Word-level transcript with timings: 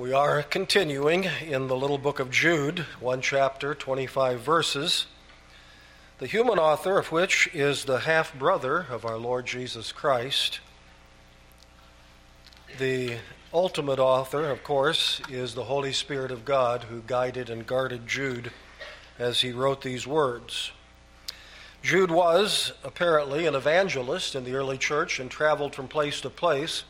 We 0.00 0.14
are 0.14 0.42
continuing 0.42 1.24
in 1.46 1.66
the 1.68 1.76
little 1.76 1.98
book 1.98 2.20
of 2.20 2.30
Jude, 2.30 2.86
one 3.00 3.20
chapter, 3.20 3.74
25 3.74 4.40
verses, 4.40 5.04
the 6.16 6.26
human 6.26 6.58
author 6.58 6.98
of 6.98 7.12
which 7.12 7.50
is 7.52 7.84
the 7.84 7.98
half 8.00 8.32
brother 8.32 8.86
of 8.88 9.04
our 9.04 9.18
Lord 9.18 9.44
Jesus 9.44 9.92
Christ. 9.92 10.60
The 12.78 13.18
ultimate 13.52 13.98
author, 13.98 14.48
of 14.48 14.64
course, 14.64 15.20
is 15.28 15.54
the 15.54 15.64
Holy 15.64 15.92
Spirit 15.92 16.30
of 16.30 16.46
God 16.46 16.84
who 16.84 17.02
guided 17.06 17.50
and 17.50 17.66
guarded 17.66 18.06
Jude 18.06 18.52
as 19.18 19.42
he 19.42 19.52
wrote 19.52 19.82
these 19.82 20.06
words. 20.06 20.72
Jude 21.82 22.10
was 22.10 22.72
apparently 22.82 23.46
an 23.46 23.54
evangelist 23.54 24.34
in 24.34 24.44
the 24.44 24.54
early 24.54 24.78
church 24.78 25.20
and 25.20 25.30
traveled 25.30 25.74
from 25.74 25.88
place 25.88 26.22
to 26.22 26.30
place 26.30 26.84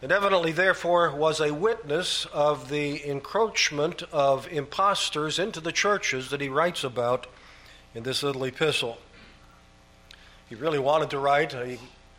and 0.00 0.12
evidently, 0.12 0.52
therefore, 0.52 1.10
was 1.10 1.40
a 1.40 1.52
witness 1.52 2.26
of 2.32 2.68
the 2.68 3.04
encroachment 3.08 4.04
of 4.12 4.46
impostors 4.48 5.40
into 5.40 5.60
the 5.60 5.72
churches 5.72 6.30
that 6.30 6.40
he 6.40 6.48
writes 6.48 6.84
about 6.84 7.26
in 7.94 8.04
this 8.04 8.22
little 8.22 8.44
epistle. 8.44 8.98
He 10.48 10.54
really 10.54 10.78
wanted 10.78 11.10
to 11.10 11.18
write 11.18 11.52
a 11.52 11.78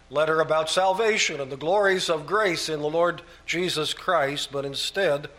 letter 0.10 0.42
about 0.42 0.70
salvation 0.70 1.40
and 1.40 1.52
the 1.52 1.58
glories 1.58 2.10
of 2.10 2.28
grace 2.28 2.68
in 2.68 2.82
the 2.82 2.90
Lord 2.90 3.22
Jesus 3.46 3.94
Christ, 3.94 4.52
but 4.52 4.66
instead 4.66 5.30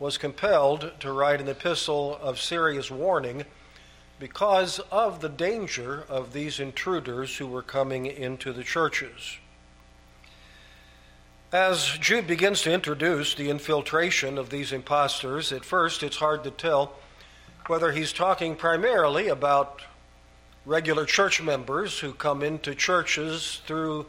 was 0.00 0.18
compelled 0.18 0.92
to 0.98 1.12
write 1.12 1.40
an 1.40 1.48
epistle 1.48 2.16
of 2.16 2.40
serious 2.40 2.90
warning 2.90 3.44
because 4.18 4.80
of 4.90 5.20
the 5.20 5.28
danger 5.28 6.04
of 6.08 6.32
these 6.32 6.58
intruders 6.58 7.36
who 7.36 7.46
were 7.46 7.62
coming 7.62 8.06
into 8.06 8.52
the 8.52 8.64
churches. 8.64 9.36
As 11.52 11.98
Jude 11.98 12.28
begins 12.28 12.62
to 12.62 12.72
introduce 12.72 13.34
the 13.34 13.50
infiltration 13.50 14.38
of 14.38 14.50
these 14.50 14.70
impostors, 14.70 15.50
at 15.50 15.64
first 15.64 16.04
it's 16.04 16.18
hard 16.18 16.44
to 16.44 16.52
tell 16.52 16.92
whether 17.66 17.90
he's 17.90 18.12
talking 18.12 18.54
primarily 18.54 19.26
about 19.26 19.82
regular 20.64 21.04
church 21.04 21.42
members 21.42 21.98
who 21.98 22.12
come 22.12 22.44
into 22.44 22.76
churches 22.76 23.62
through 23.66 24.06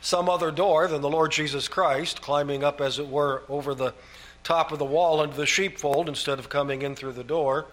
some 0.00 0.28
other 0.28 0.52
door 0.52 0.86
than 0.86 1.00
the 1.00 1.10
Lord 1.10 1.32
Jesus 1.32 1.66
Christ, 1.66 2.22
climbing 2.22 2.62
up, 2.62 2.80
as 2.80 3.00
it 3.00 3.08
were, 3.08 3.42
over 3.48 3.74
the 3.74 3.92
top 4.44 4.70
of 4.70 4.78
the 4.78 4.84
wall 4.84 5.20
into 5.20 5.36
the 5.36 5.46
sheepfold 5.46 6.08
instead 6.08 6.38
of 6.38 6.48
coming 6.48 6.82
in 6.82 6.94
through 6.94 7.14
the 7.14 7.24
door. 7.24 7.66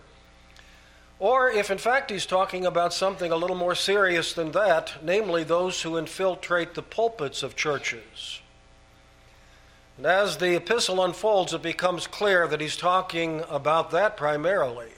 Or 1.19 1.47
if 1.47 1.69
in 1.69 1.77
fact 1.77 2.09
he's 2.09 2.25
talking 2.25 2.65
about 2.65 2.91
something 2.91 3.31
a 3.31 3.35
little 3.35 3.55
more 3.55 3.75
serious 3.75 4.33
than 4.33 4.51
that, 4.53 4.93
namely 5.03 5.43
those 5.43 5.83
who 5.83 5.97
infiltrate 5.97 6.73
the 6.73 6.81
pulpits 6.81 7.43
of 7.43 7.55
churches 7.55 8.41
and 10.01 10.07
as 10.07 10.37
the 10.37 10.55
epistle 10.55 11.05
unfolds, 11.05 11.53
it 11.53 11.61
becomes 11.61 12.07
clear 12.07 12.47
that 12.47 12.59
he's 12.59 12.75
talking 12.75 13.43
about 13.47 13.91
that 13.91 14.17
primarily. 14.17 14.89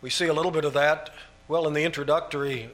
We 0.00 0.08
see 0.08 0.26
a 0.26 0.32
little 0.32 0.52
bit 0.52 0.64
of 0.64 0.74
that, 0.74 1.10
well, 1.48 1.66
in 1.66 1.72
the 1.72 1.82
introductory 1.82 2.70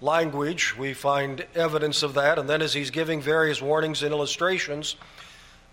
language, 0.00 0.76
we 0.76 0.94
find 0.94 1.46
evidence 1.54 2.02
of 2.02 2.14
that, 2.14 2.40
and 2.40 2.48
then 2.48 2.60
as 2.60 2.74
he's 2.74 2.90
giving 2.90 3.22
various 3.22 3.62
warnings 3.62 4.02
and 4.02 4.12
illustrations, 4.12 4.96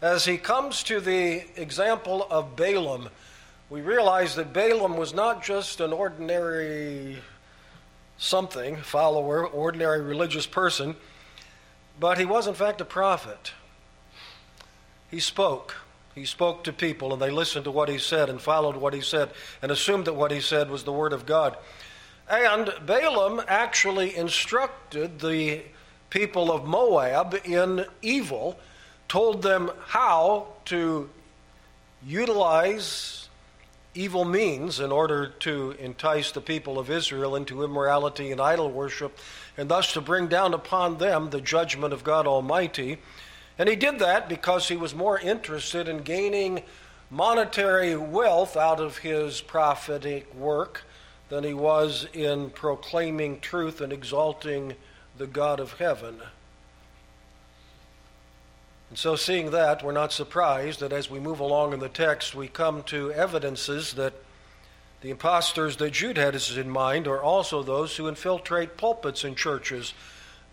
as 0.04 0.24
he 0.24 0.38
comes 0.38 0.84
to 0.84 1.00
the 1.00 1.44
example 1.60 2.28
of 2.30 2.56
Balaam, 2.56 3.10
we 3.72 3.82
realize 3.82 4.36
that 4.36 4.54
Balaam 4.54 4.98
was 4.98 5.16
not 5.16 5.44
just 5.44 5.82
an 5.82 5.92
ordinary 5.92 7.18
something, 8.20 8.78
follower, 8.78 9.48
ordinary 9.48 10.02
religious 10.02 10.46
person, 10.46 10.96
but 12.00 12.20
he 12.20 12.26
was 12.26 12.46
in 12.46 12.54
fact 12.54 12.82
a 12.82 12.86
prophet. 12.86 13.54
He 15.12 15.20
spoke. 15.20 15.76
He 16.16 16.26
spoke 16.26 16.64
to 16.64 16.74
people, 16.74 17.14
and 17.14 17.22
they 17.22 17.30
listened 17.30 17.66
to 17.66 17.72
what 17.72 17.90
he 17.90 17.98
said 17.98 18.30
and 18.30 18.42
followed 18.42 18.76
what 18.76 18.94
he 18.94 19.02
said 19.02 19.30
and 19.62 19.72
assumed 19.72 20.06
that 20.06 20.14
what 20.14 20.32
he 20.32 20.42
said 20.42 20.70
was 20.70 20.84
the 20.84 20.92
word 20.92 21.14
of 21.14 21.26
God. 21.26 21.58
And 22.30 22.74
Balaam 22.86 23.42
actually 23.48 24.16
instructed 24.16 25.20
the 25.20 25.62
people 26.10 26.52
of 26.52 26.66
Moab 26.66 27.36
in 27.46 27.86
evil, 28.02 28.58
told 29.08 29.42
them 29.42 29.72
how 29.88 30.48
to 30.66 31.10
utilize 32.06 33.30
evil 33.94 34.24
means 34.24 34.80
in 34.80 34.92
order 34.92 35.28
to 35.28 35.72
entice 35.80 36.32
the 36.32 36.42
people 36.42 36.80
of 36.80 36.90
Israel 36.90 37.36
into 37.36 37.64
immorality 37.64 38.32
and 38.32 38.40
idol 38.40 38.72
worship, 38.72 39.18
and 39.58 39.70
thus 39.70 39.94
to 39.94 40.02
bring 40.02 40.28
down 40.28 40.54
upon 40.54 40.98
them 40.98 41.30
the 41.30 41.42
judgment 41.42 41.94
of 41.94 42.04
God 42.04 42.28
Almighty. 42.28 43.00
And 43.62 43.70
he 43.70 43.76
did 43.76 44.00
that 44.00 44.28
because 44.28 44.70
he 44.70 44.76
was 44.76 44.96
more 44.96 45.20
interested 45.20 45.88
in 45.88 46.00
gaining 46.00 46.64
monetary 47.12 47.96
wealth 47.96 48.58
out 48.58 48.80
of 48.80 48.98
his 48.98 49.40
prophetic 49.40 50.34
work 50.34 50.82
than 51.30 51.44
he 51.44 51.54
was 51.54 52.08
in 52.12 52.50
proclaiming 52.50 53.40
truth 53.40 53.80
and 53.80 53.94
exalting 53.94 54.74
the 55.20 55.28
God 55.28 55.60
of 55.60 55.74
heaven. 55.74 56.22
And 58.90 58.98
so, 58.98 59.16
seeing 59.16 59.52
that, 59.52 59.84
we're 59.84 59.92
not 59.92 60.12
surprised 60.12 60.80
that 60.80 60.92
as 60.92 61.12
we 61.12 61.20
move 61.20 61.40
along 61.40 61.74
in 61.74 61.80
the 61.80 61.88
text, 61.88 62.34
we 62.34 62.48
come 62.48 62.82
to 62.86 63.12
evidences 63.12 63.94
that 63.94 64.16
the 65.02 65.12
impostors 65.12 65.78
that 65.78 65.92
Jude 65.92 66.18
had 66.18 66.34
in 66.58 66.68
mind 66.68 67.08
are 67.08 67.22
also 67.22 67.62
those 67.62 67.96
who 67.96 68.08
infiltrate 68.08 68.76
pulpits 68.76 69.24
in 69.24 69.36
churches 69.36 69.94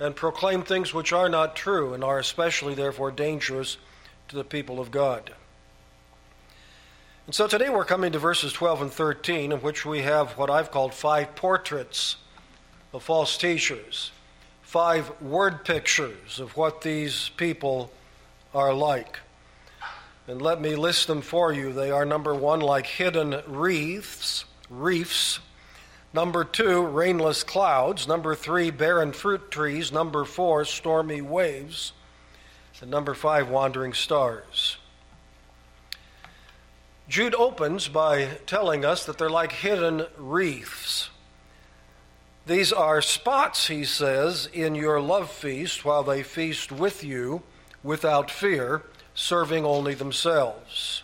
and 0.00 0.14
proclaim 0.14 0.62
things 0.62 0.94
which 0.94 1.12
are 1.12 1.28
not 1.28 1.56
true 1.56 1.94
and 1.94 2.04
are 2.04 2.18
especially, 2.18 2.74
therefore, 2.74 3.10
dangerous 3.10 3.76
to 4.28 4.36
the 4.36 4.44
people 4.44 4.80
of 4.80 4.90
God. 4.90 5.32
And 7.26 7.34
so 7.34 7.46
today 7.46 7.68
we're 7.68 7.84
coming 7.84 8.12
to 8.12 8.18
verses 8.18 8.52
12 8.52 8.82
and 8.82 8.92
13, 8.92 9.52
in 9.52 9.58
which 9.58 9.84
we 9.84 10.00
have 10.02 10.32
what 10.38 10.50
I've 10.50 10.70
called 10.70 10.94
five 10.94 11.34
portraits 11.34 12.16
of 12.92 13.02
false 13.02 13.36
teachers, 13.36 14.12
five 14.62 15.20
word 15.20 15.64
pictures 15.64 16.40
of 16.40 16.56
what 16.56 16.80
these 16.80 17.30
people 17.36 17.92
are 18.54 18.72
like. 18.72 19.18
And 20.26 20.40
let 20.40 20.60
me 20.60 20.76
list 20.76 21.06
them 21.06 21.22
for 21.22 21.52
you. 21.52 21.72
They 21.72 21.90
are 21.90 22.04
number 22.04 22.34
one, 22.34 22.60
like 22.60 22.86
hidden 22.86 23.42
wreaths, 23.46 24.44
reefs 24.70 25.40
Number 26.12 26.44
two, 26.44 26.82
rainless 26.82 27.44
clouds. 27.44 28.08
Number 28.08 28.34
three, 28.34 28.70
barren 28.70 29.12
fruit 29.12 29.50
trees. 29.50 29.92
Number 29.92 30.24
four, 30.24 30.64
stormy 30.64 31.20
waves. 31.20 31.92
And 32.80 32.90
number 32.90 33.14
five, 33.14 33.50
wandering 33.50 33.92
stars. 33.92 34.78
Jude 37.08 37.34
opens 37.34 37.88
by 37.88 38.38
telling 38.46 38.84
us 38.84 39.04
that 39.06 39.18
they're 39.18 39.30
like 39.30 39.52
hidden 39.52 40.06
wreaths. 40.16 41.10
These 42.46 42.72
are 42.72 43.02
spots, 43.02 43.66
he 43.66 43.84
says, 43.84 44.48
in 44.52 44.74
your 44.74 45.00
love 45.00 45.30
feast 45.30 45.84
while 45.84 46.02
they 46.02 46.22
feast 46.22 46.70
with 46.72 47.04
you 47.04 47.42
without 47.82 48.30
fear, 48.30 48.82
serving 49.14 49.64
only 49.64 49.94
themselves 49.94 51.02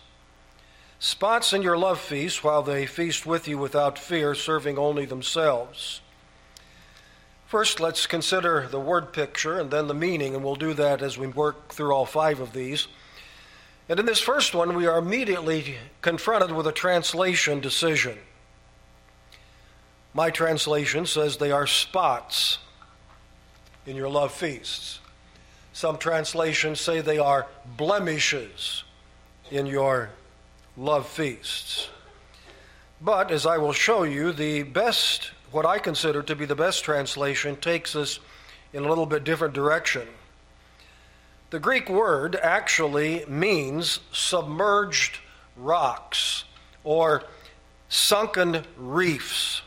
spots 1.05 1.53
in 1.53 1.61
your 1.61 1.77
love 1.77 1.99
feast 1.99 2.43
while 2.43 2.63
they 2.63 2.87
feast 2.87 3.27
with 3.27 3.47
you 3.47 3.59
without 3.59 3.99
fear, 3.99 4.33
serving 4.33 4.75
only 4.75 5.05
themselves. 5.05 6.01
First, 7.45 7.79
let's 7.79 8.07
consider 8.07 8.67
the 8.67 8.79
word 8.79 9.13
picture 9.13 9.59
and 9.59 9.69
then 9.69 9.85
the 9.85 9.93
meaning, 9.93 10.33
and 10.33 10.43
we'll 10.43 10.55
do 10.55 10.73
that 10.73 11.03
as 11.03 11.15
we 11.15 11.27
work 11.27 11.71
through 11.71 11.93
all 11.93 12.07
five 12.07 12.39
of 12.39 12.53
these. 12.53 12.87
And 13.87 13.99
in 13.99 14.07
this 14.07 14.19
first 14.19 14.55
one, 14.55 14.73
we 14.73 14.87
are 14.87 14.97
immediately 14.97 15.75
confronted 16.01 16.51
with 16.51 16.65
a 16.65 16.71
translation 16.71 17.59
decision. 17.59 18.17
My 20.11 20.31
translation 20.31 21.05
says 21.05 21.37
they 21.37 21.51
are 21.51 21.67
spots 21.67 22.57
in 23.85 23.95
your 23.95 24.09
love 24.09 24.31
feasts. 24.33 25.01
Some 25.71 25.99
translations 25.99 26.81
say 26.81 26.99
they 26.99 27.19
are 27.19 27.45
blemishes 27.77 28.83
in 29.51 29.67
your 29.67 30.09
love 30.77 31.07
feasts. 31.07 31.89
But 33.01 33.31
as 33.31 33.45
I 33.45 33.57
will 33.57 33.73
show 33.73 34.03
you, 34.03 34.31
the 34.31 34.63
best, 34.63 35.31
what 35.51 35.65
I 35.65 35.79
consider 35.79 36.23
to 36.23 36.35
be 36.35 36.45
the 36.45 36.55
best 36.55 36.83
translation, 36.83 37.55
takes 37.55 37.95
us 37.95 38.19
in 38.73 38.83
a 38.83 38.89
little 38.89 39.05
bit 39.05 39.23
different 39.23 39.53
direction. 39.53 40.07
The 41.49 41.59
Greek 41.59 41.89
word 41.89 42.35
actually 42.35 43.23
means 43.27 43.99
submerged 44.11 45.19
rocks 45.55 46.43
or 46.83 47.23
sunken 47.87 48.63
reefs. 48.77 49.61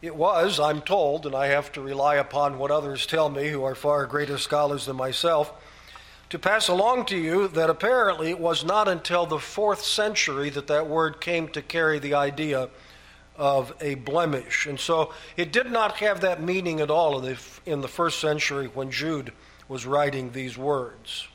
It 0.00 0.14
was, 0.14 0.60
I'm 0.60 0.80
told, 0.80 1.26
and 1.26 1.34
I 1.34 1.48
have 1.48 1.72
to 1.72 1.80
rely 1.80 2.16
upon 2.16 2.58
what 2.58 2.70
others 2.70 3.06
tell 3.06 3.28
me 3.28 3.48
who 3.48 3.64
are 3.64 3.74
far 3.74 4.06
greater 4.06 4.38
scholars 4.38 4.86
than 4.86 4.96
myself 4.96 5.52
to 6.30 6.38
pass 6.38 6.68
along 6.68 7.06
to 7.06 7.16
you 7.16 7.48
that 7.48 7.70
apparently 7.70 8.30
it 8.30 8.38
was 8.38 8.64
not 8.64 8.86
until 8.86 9.24
the 9.24 9.38
fourth 9.38 9.82
century 9.82 10.50
that 10.50 10.66
that 10.66 10.86
word 10.86 11.20
came 11.20 11.48
to 11.48 11.62
carry 11.62 11.98
the 11.98 12.14
idea 12.14 12.68
of 13.36 13.72
a 13.80 13.94
blemish. 13.94 14.66
And 14.66 14.78
so 14.78 15.12
it 15.36 15.52
did 15.52 15.70
not 15.70 15.98
have 15.98 16.20
that 16.20 16.42
meaning 16.42 16.80
at 16.80 16.90
all 16.90 17.24
in 17.64 17.80
the, 17.80 17.88
first 17.88 18.20
century 18.20 18.66
when 18.66 18.90
Jude 18.90 19.32
was 19.68 19.86
writing 19.86 20.32
these 20.32 20.58
words. 20.58 21.28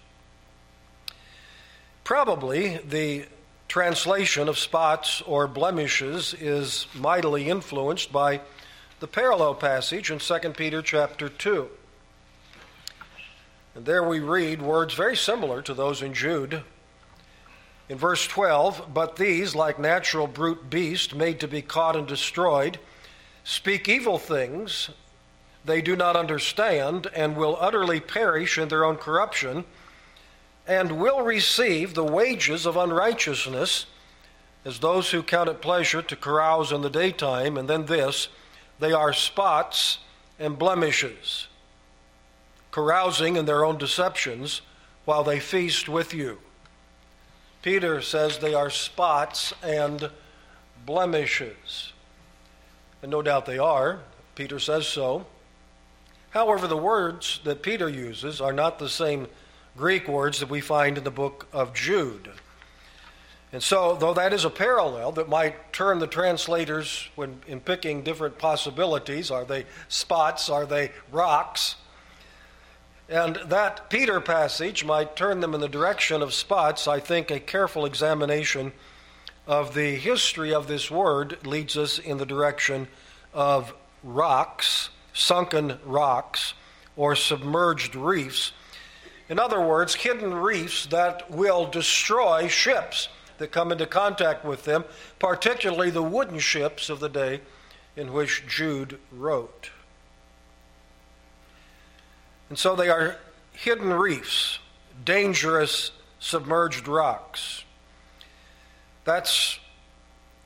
Probably 2.04 2.78
the 2.78 3.26
translation 3.70 4.50
of 4.50 4.60
spots 4.60 5.22
or 5.22 5.48
blemishes 5.48 6.36
is 6.36 6.86
mightily 6.94 7.50
influenced 7.50 8.12
by 8.12 8.42
the 9.00 9.08
parallel 9.08 9.56
passage 9.56 10.12
in 10.12 10.20
2 10.20 10.40
Peter 10.52 10.82
chapter 10.82 11.30
2. 11.30 11.70
And 13.76 13.86
there 13.86 14.04
we 14.04 14.20
read 14.20 14.62
words 14.62 14.94
very 14.94 15.16
similar 15.16 15.62
to 15.64 15.74
those 15.74 16.02
in 16.02 16.14
Jude. 16.14 16.64
In 17.90 17.98
verse 17.98 18.28
12, 18.28 18.94
but 18.94 19.16
these, 19.16 19.56
like 19.56 19.80
natural 19.80 20.28
brute 20.28 20.70
beasts 20.70 21.14
made 21.14 21.40
to 21.40 21.48
be 21.48 21.62
caught 21.62 21.96
and 21.96 22.08
destroyed, 22.08 22.80
speak 23.44 23.90
evil 23.90 24.18
things 24.18 24.90
they 25.66 25.82
do 25.82 25.96
not 25.96 26.16
understand 26.16 27.08
and 27.16 27.36
will 27.36 27.58
utterly 27.60 28.00
perish 28.00 28.58
in 28.58 28.68
their 28.68 28.84
own 28.84 28.98
corruption 28.98 29.64
and 30.68 31.00
will 31.00 31.22
receive 31.22 31.94
the 31.94 32.04
wages 32.04 32.66
of 32.66 32.78
unrighteousness 32.78 33.86
as 34.66 34.80
those 34.80 35.12
who 35.12 35.22
count 35.22 35.50
it 35.50 35.62
pleasure 35.62 36.02
to 36.02 36.16
carouse 36.16 36.72
in 36.72 36.82
the 36.82 36.90
daytime, 36.90 37.58
and 37.58 37.70
then 37.70 37.86
this 37.86 38.30
they 38.80 38.94
are 38.94 39.14
spots 39.14 40.00
and 40.40 40.58
blemishes, 40.58 41.48
carousing 42.74 43.36
in 43.36 43.46
their 43.46 43.64
own 43.64 43.78
deceptions 43.78 44.62
while 45.06 45.24
they 45.24 45.40
feast 45.40 45.88
with 45.88 46.12
you. 46.12 46.40
Peter 47.62 48.02
says 48.02 48.40
they 48.40 48.56
are 48.56 48.70
spots 48.72 49.54
and 49.62 50.10
blemishes. 50.84 51.94
And 53.04 53.12
no 53.12 53.22
doubt 53.22 53.46
they 53.46 53.60
are. 53.60 54.00
Peter 54.34 54.58
says 54.58 54.88
so. 54.88 55.28
However, 56.32 56.68
the 56.68 56.76
words 56.76 57.42
that 57.44 57.62
Peter 57.62 57.88
uses 57.88 58.42
are 58.42 58.52
not 58.52 58.80
the 58.80 58.90
same 58.90 59.28
Greek 59.78 60.08
words 60.08 60.40
that 60.40 60.50
we 60.50 60.60
find 60.60 60.98
in 60.98 61.04
the 61.04 61.12
book 61.12 61.48
of 61.54 61.76
Jude. 61.76 62.32
And 63.52 63.62
so, 63.62 63.96
though 63.96 64.16
that 64.16 64.34
is 64.34 64.46
a 64.46 64.50
parallel 64.50 65.12
that 65.12 65.30
might 65.30 65.72
turn 65.74 66.00
the 66.00 66.08
translators 66.08 67.08
when 67.14 67.40
in 67.46 67.60
picking 67.60 68.02
different 68.02 68.40
possibilities, 68.40 69.30
are 69.30 69.46
they 69.46 69.66
spots, 69.90 70.50
are 70.50 70.66
they 70.66 70.92
rocks? 71.12 71.76
And 73.10 73.36
that 73.46 73.90
Peter 73.90 74.22
passage 74.22 74.86
might 74.86 75.16
turn 75.16 75.40
them 75.40 75.54
in 75.54 75.62
the 75.62 75.68
direction 75.68 76.22
of 76.22 76.34
spots. 76.34 76.88
I 76.88 77.00
think 77.00 77.30
a 77.30 77.40
careful 77.40 77.86
examination 77.86 78.72
of 79.46 79.74
the 79.74 79.96
history 79.96 80.54
of 80.54 80.68
this 80.68 80.90
word 80.90 81.46
leads 81.46 81.78
us 81.78 82.00
in 82.00 82.18
the 82.18 82.26
direction 82.26 82.88
of 83.34 83.74
rocks 84.04 84.90
sunken 85.14 85.78
rocks 85.86 86.54
or 86.96 87.16
submerged 87.16 87.96
reefs. 87.96 88.52
In 89.30 89.40
other 89.40 89.62
words, 89.62 89.96
hidden 89.96 90.34
reefs 90.34 90.88
that 90.88 91.30
will 91.32 91.66
destroy 91.66 92.48
ships 92.48 93.08
that 93.38 93.52
come 93.52 93.72
into 93.72 93.86
contact 93.86 94.44
with 94.44 94.66
them, 94.66 94.84
particularly 95.20 95.90
the 95.90 96.04
wooden 96.04 96.40
ships 96.40 96.90
of 96.90 97.00
the 97.00 97.10
day 97.10 97.42
in 97.96 98.12
which 98.12 98.44
Jude 98.48 99.00
wrote. 99.12 99.70
And 102.50 102.58
so 102.58 102.76
they 102.76 102.90
are 102.90 103.18
hidden 103.54 103.94
reefs, 103.94 104.60
dangerous 105.04 105.92
submerged 106.20 106.88
rocks. 106.88 107.64
That's 109.06 109.60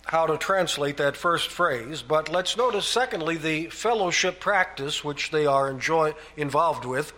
how 0.06 0.26
to 0.26 0.38
translate 0.38 0.98
that 0.98 1.18
first 1.18 1.50
phrase, 1.50 2.02
but 2.02 2.30
let's 2.30 2.56
notice, 2.56 2.88
secondly, 2.88 3.36
the 3.36 3.68
fellowship 3.68 4.40
practice 4.40 5.04
which 5.04 5.32
they 5.32 5.46
are 5.46 5.70
enjoy, 5.70 6.16
involved 6.38 6.86
with. 6.86 7.12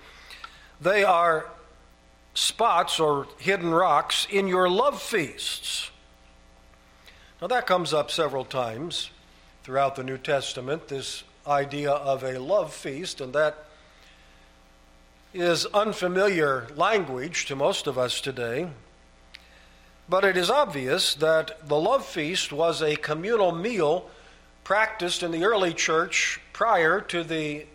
They 0.81 1.03
are 1.03 1.45
spots 2.33 2.99
or 2.99 3.27
hidden 3.37 3.71
rocks 3.71 4.27
in 4.31 4.47
your 4.47 4.69
love 4.69 5.01
feasts. 5.01 5.91
Now, 7.41 7.47
that 7.47 7.67
comes 7.67 7.93
up 7.93 8.09
several 8.09 8.43
times 8.43 9.11
throughout 9.63 9.95
the 9.95 10.03
New 10.03 10.17
Testament, 10.17 10.87
this 10.87 11.23
idea 11.45 11.91
of 11.91 12.23
a 12.23 12.39
love 12.39 12.73
feast, 12.73 13.21
and 13.21 13.33
that 13.33 13.65
is 15.33 15.65
unfamiliar 15.67 16.67
language 16.75 17.45
to 17.45 17.55
most 17.55 17.85
of 17.85 17.97
us 17.97 18.19
today. 18.19 18.67
But 20.07 20.25
it 20.25 20.35
is 20.35 20.49
obvious 20.49 21.13
that 21.15 21.67
the 21.67 21.79
love 21.79 22.03
feast 22.03 22.51
was 22.51 22.81
a 22.81 22.95
communal 22.95 23.51
meal 23.51 24.09
practiced 24.63 25.21
in 25.21 25.31
the 25.31 25.43
early 25.43 25.73
church 25.73 26.39
prior 26.51 26.99
to 27.01 27.23
the 27.23 27.65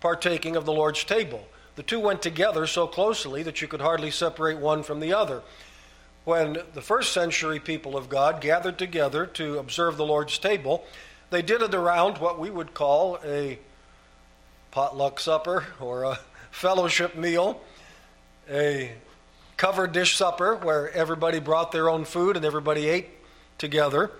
partaking 0.00 0.56
of 0.56 0.64
the 0.64 0.72
Lord's 0.72 1.04
table. 1.04 1.46
The 1.76 1.84
two 1.84 2.00
went 2.00 2.20
together 2.20 2.66
so 2.66 2.88
closely 2.88 3.44
that 3.44 3.62
you 3.62 3.68
could 3.68 3.80
hardly 3.80 4.10
separate 4.10 4.58
one 4.58 4.82
from 4.82 4.98
the 4.98 5.12
other. 5.12 5.42
When 6.24 6.58
the 6.74 6.82
first 6.82 7.12
century 7.12 7.60
people 7.60 7.96
of 7.96 8.08
God 8.08 8.40
gathered 8.40 8.76
together 8.76 9.24
to 9.26 9.58
observe 9.58 9.96
the 9.96 10.04
Lord's 10.04 10.38
table, 10.38 10.84
they 11.30 11.42
did 11.42 11.62
it 11.62 11.74
around 11.74 12.18
what 12.18 12.40
we 12.40 12.50
would 12.50 12.74
call 12.74 13.20
a 13.24 13.60
potluck 14.72 15.20
supper 15.20 15.66
or 15.80 16.02
a 16.02 16.18
fellowship 16.50 17.16
meal, 17.16 17.60
a 18.50 18.92
covered 19.56 19.92
dish 19.92 20.16
supper 20.16 20.56
where 20.56 20.90
everybody 20.92 21.40
brought 21.40 21.72
their 21.72 21.90
own 21.90 22.04
food 22.04 22.36
and 22.36 22.44
everybody 22.44 22.88
ate 22.88 23.08
together. 23.58 24.10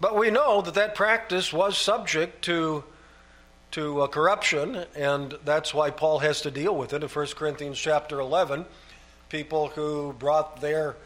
But 0.00 0.16
we 0.16 0.30
know 0.30 0.60
that 0.62 0.74
that 0.74 0.94
practice 0.94 1.52
was 1.52 1.78
subject 1.78 2.42
to, 2.44 2.84
to 3.72 4.02
uh, 4.02 4.06
corruption, 4.08 4.84
and 4.94 5.36
that's 5.44 5.72
why 5.72 5.90
Paul 5.90 6.18
has 6.18 6.40
to 6.42 6.50
deal 6.50 6.74
with 6.74 6.92
it 6.92 7.02
in 7.02 7.08
1 7.08 7.26
Corinthians 7.36 7.78
chapter 7.78 8.20
11. 8.20 8.66
People 9.28 9.68
who 9.68 10.14
brought 10.18 10.60
their 10.60 10.96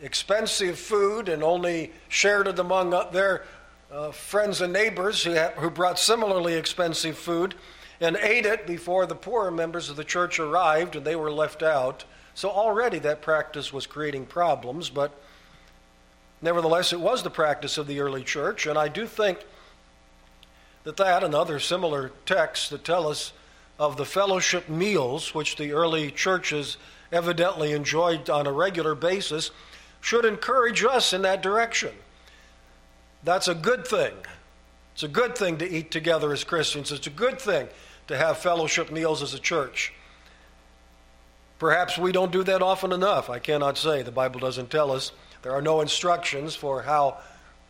expensive 0.00 0.78
food 0.78 1.28
and 1.28 1.42
only 1.42 1.92
shared 2.08 2.46
it 2.46 2.58
among 2.58 2.92
uh, 2.92 3.04
their 3.10 3.44
uh, 3.90 4.10
friends 4.10 4.60
and 4.60 4.72
neighbors 4.72 5.22
who, 5.22 5.34
who 5.34 5.70
brought 5.70 5.98
similarly 5.98 6.54
expensive 6.54 7.16
food 7.16 7.54
and 8.00 8.16
ate 8.16 8.46
it 8.46 8.66
before 8.66 9.06
the 9.06 9.14
poorer 9.14 9.50
members 9.50 9.88
of 9.88 9.96
the 9.96 10.04
church 10.04 10.38
arrived 10.38 10.96
and 10.96 11.06
they 11.06 11.16
were 11.16 11.32
left 11.32 11.62
out. 11.62 12.04
So 12.34 12.50
already 12.50 12.98
that 13.00 13.22
practice 13.22 13.72
was 13.72 13.86
creating 13.86 14.26
problems, 14.26 14.90
but 14.90 15.18
nevertheless, 16.42 16.92
it 16.92 17.00
was 17.00 17.22
the 17.22 17.30
practice 17.30 17.78
of 17.78 17.86
the 17.86 18.00
early 18.00 18.24
church, 18.24 18.66
and 18.66 18.78
I 18.78 18.88
do 18.88 19.06
think 19.06 19.38
that 20.84 20.98
that 20.98 21.24
and 21.24 21.34
other 21.34 21.58
similar 21.58 22.12
texts 22.26 22.68
that 22.68 22.84
tell 22.84 23.08
us 23.08 23.32
of 23.78 23.96
the 23.96 24.04
fellowship 24.04 24.68
meals 24.68 25.34
which 25.34 25.56
the 25.56 25.72
early 25.72 26.10
churches 26.10 26.76
evidently 27.10 27.72
enjoyed 27.72 28.28
on 28.28 28.46
a 28.46 28.52
regular 28.52 28.94
basis 28.94 29.50
should 30.00 30.24
encourage 30.24 30.84
us 30.84 31.12
in 31.12 31.22
that 31.22 31.42
direction. 31.42 31.92
That's 33.24 33.48
a 33.48 33.54
good 33.54 33.86
thing. 33.86 34.12
It's 34.94 35.02
a 35.02 35.08
good 35.08 35.36
thing 35.36 35.58
to 35.58 35.68
eat 35.68 35.90
together 35.90 36.32
as 36.32 36.44
Christians. 36.44 36.92
It's 36.92 37.06
a 37.06 37.10
good 37.10 37.40
thing 37.40 37.68
to 38.08 38.16
have 38.16 38.38
fellowship 38.38 38.90
meals 38.90 39.22
as 39.22 39.34
a 39.34 39.38
church. 39.38 39.92
Perhaps 41.58 41.96
we 41.96 42.12
don't 42.12 42.32
do 42.32 42.44
that 42.44 42.62
often 42.62 42.92
enough. 42.92 43.30
I 43.30 43.38
cannot 43.38 43.78
say. 43.78 44.02
The 44.02 44.10
Bible 44.10 44.40
doesn't 44.40 44.70
tell 44.70 44.92
us. 44.92 45.12
There 45.42 45.52
are 45.52 45.62
no 45.62 45.80
instructions 45.80 46.54
for 46.54 46.82
how 46.82 47.18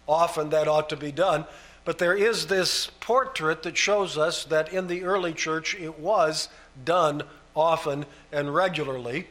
often 0.08 0.50
that 0.50 0.68
ought 0.68 0.88
to 0.90 0.96
be 0.96 1.12
done. 1.12 1.44
But 1.84 1.98
there 1.98 2.16
is 2.16 2.48
this 2.48 2.90
portrait 2.98 3.62
that 3.62 3.76
shows 3.76 4.18
us 4.18 4.44
that 4.46 4.72
in 4.72 4.88
the 4.88 5.04
early 5.04 5.32
church 5.32 5.76
it 5.76 5.98
was 5.98 6.48
done 6.84 7.22
often 7.54 8.06
and 8.32 8.52
regularly. 8.52 9.28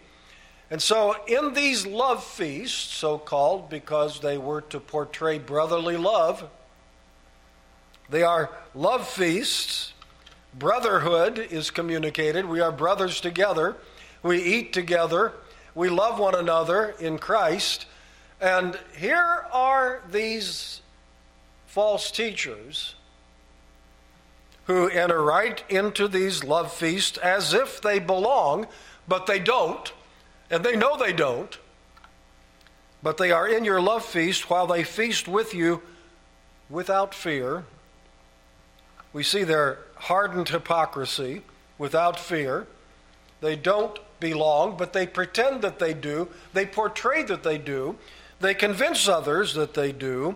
And 0.71 0.81
so, 0.81 1.15
in 1.27 1.53
these 1.53 1.85
love 1.85 2.23
feasts, 2.23 2.93
so 2.93 3.17
called 3.17 3.69
because 3.69 4.21
they 4.21 4.37
were 4.37 4.61
to 4.61 4.79
portray 4.79 5.37
brotherly 5.37 5.97
love, 5.97 6.49
they 8.09 8.23
are 8.23 8.49
love 8.73 9.07
feasts. 9.07 9.93
Brotherhood 10.57 11.37
is 11.37 11.69
communicated. 11.69 12.45
We 12.45 12.61
are 12.61 12.71
brothers 12.71 13.19
together. 13.19 13.75
We 14.23 14.41
eat 14.41 14.71
together. 14.71 15.33
We 15.73 15.89
love 15.89 16.17
one 16.17 16.33
another 16.33 16.95
in 16.97 17.17
Christ. 17.17 17.85
And 18.39 18.79
here 18.97 19.45
are 19.51 20.01
these 20.09 20.81
false 21.67 22.09
teachers 22.09 22.95
who 24.67 24.87
enter 24.87 25.21
right 25.21 25.61
into 25.69 26.07
these 26.07 26.43
love 26.43 26.71
feasts 26.71 27.17
as 27.17 27.53
if 27.53 27.81
they 27.81 27.99
belong, 27.99 28.67
but 29.09 29.27
they 29.27 29.39
don't. 29.39 29.91
And 30.49 30.63
they 30.63 30.77
know 30.77 30.95
they 30.95 31.11
don't. 31.11 31.57
But 33.03 33.17
they 33.17 33.31
are 33.31 33.47
in 33.47 33.65
your 33.65 33.81
love 33.81 34.05
feast 34.05 34.49
while 34.49 34.67
they 34.67 34.83
feast 34.83 35.27
with 35.27 35.53
you 35.53 35.81
without 36.69 37.13
fear. 37.13 37.65
We 39.11 39.21
see 39.21 39.43
their 39.43 39.79
hardened 39.95 40.49
hypocrisy 40.49 41.41
without 41.77 42.19
fear. 42.19 42.67
They 43.41 43.55
don't 43.55 43.99
belong, 44.19 44.77
but 44.77 44.93
they 44.93 45.07
pretend 45.07 45.61
that 45.61 45.79
they 45.79 45.93
do. 45.93 46.29
They 46.53 46.65
portray 46.65 47.23
that 47.23 47.43
they 47.43 47.57
do. 47.57 47.97
They 48.39 48.53
convince 48.53 49.07
others 49.07 49.53
that 49.53 49.73
they 49.73 49.91
do. 49.91 50.35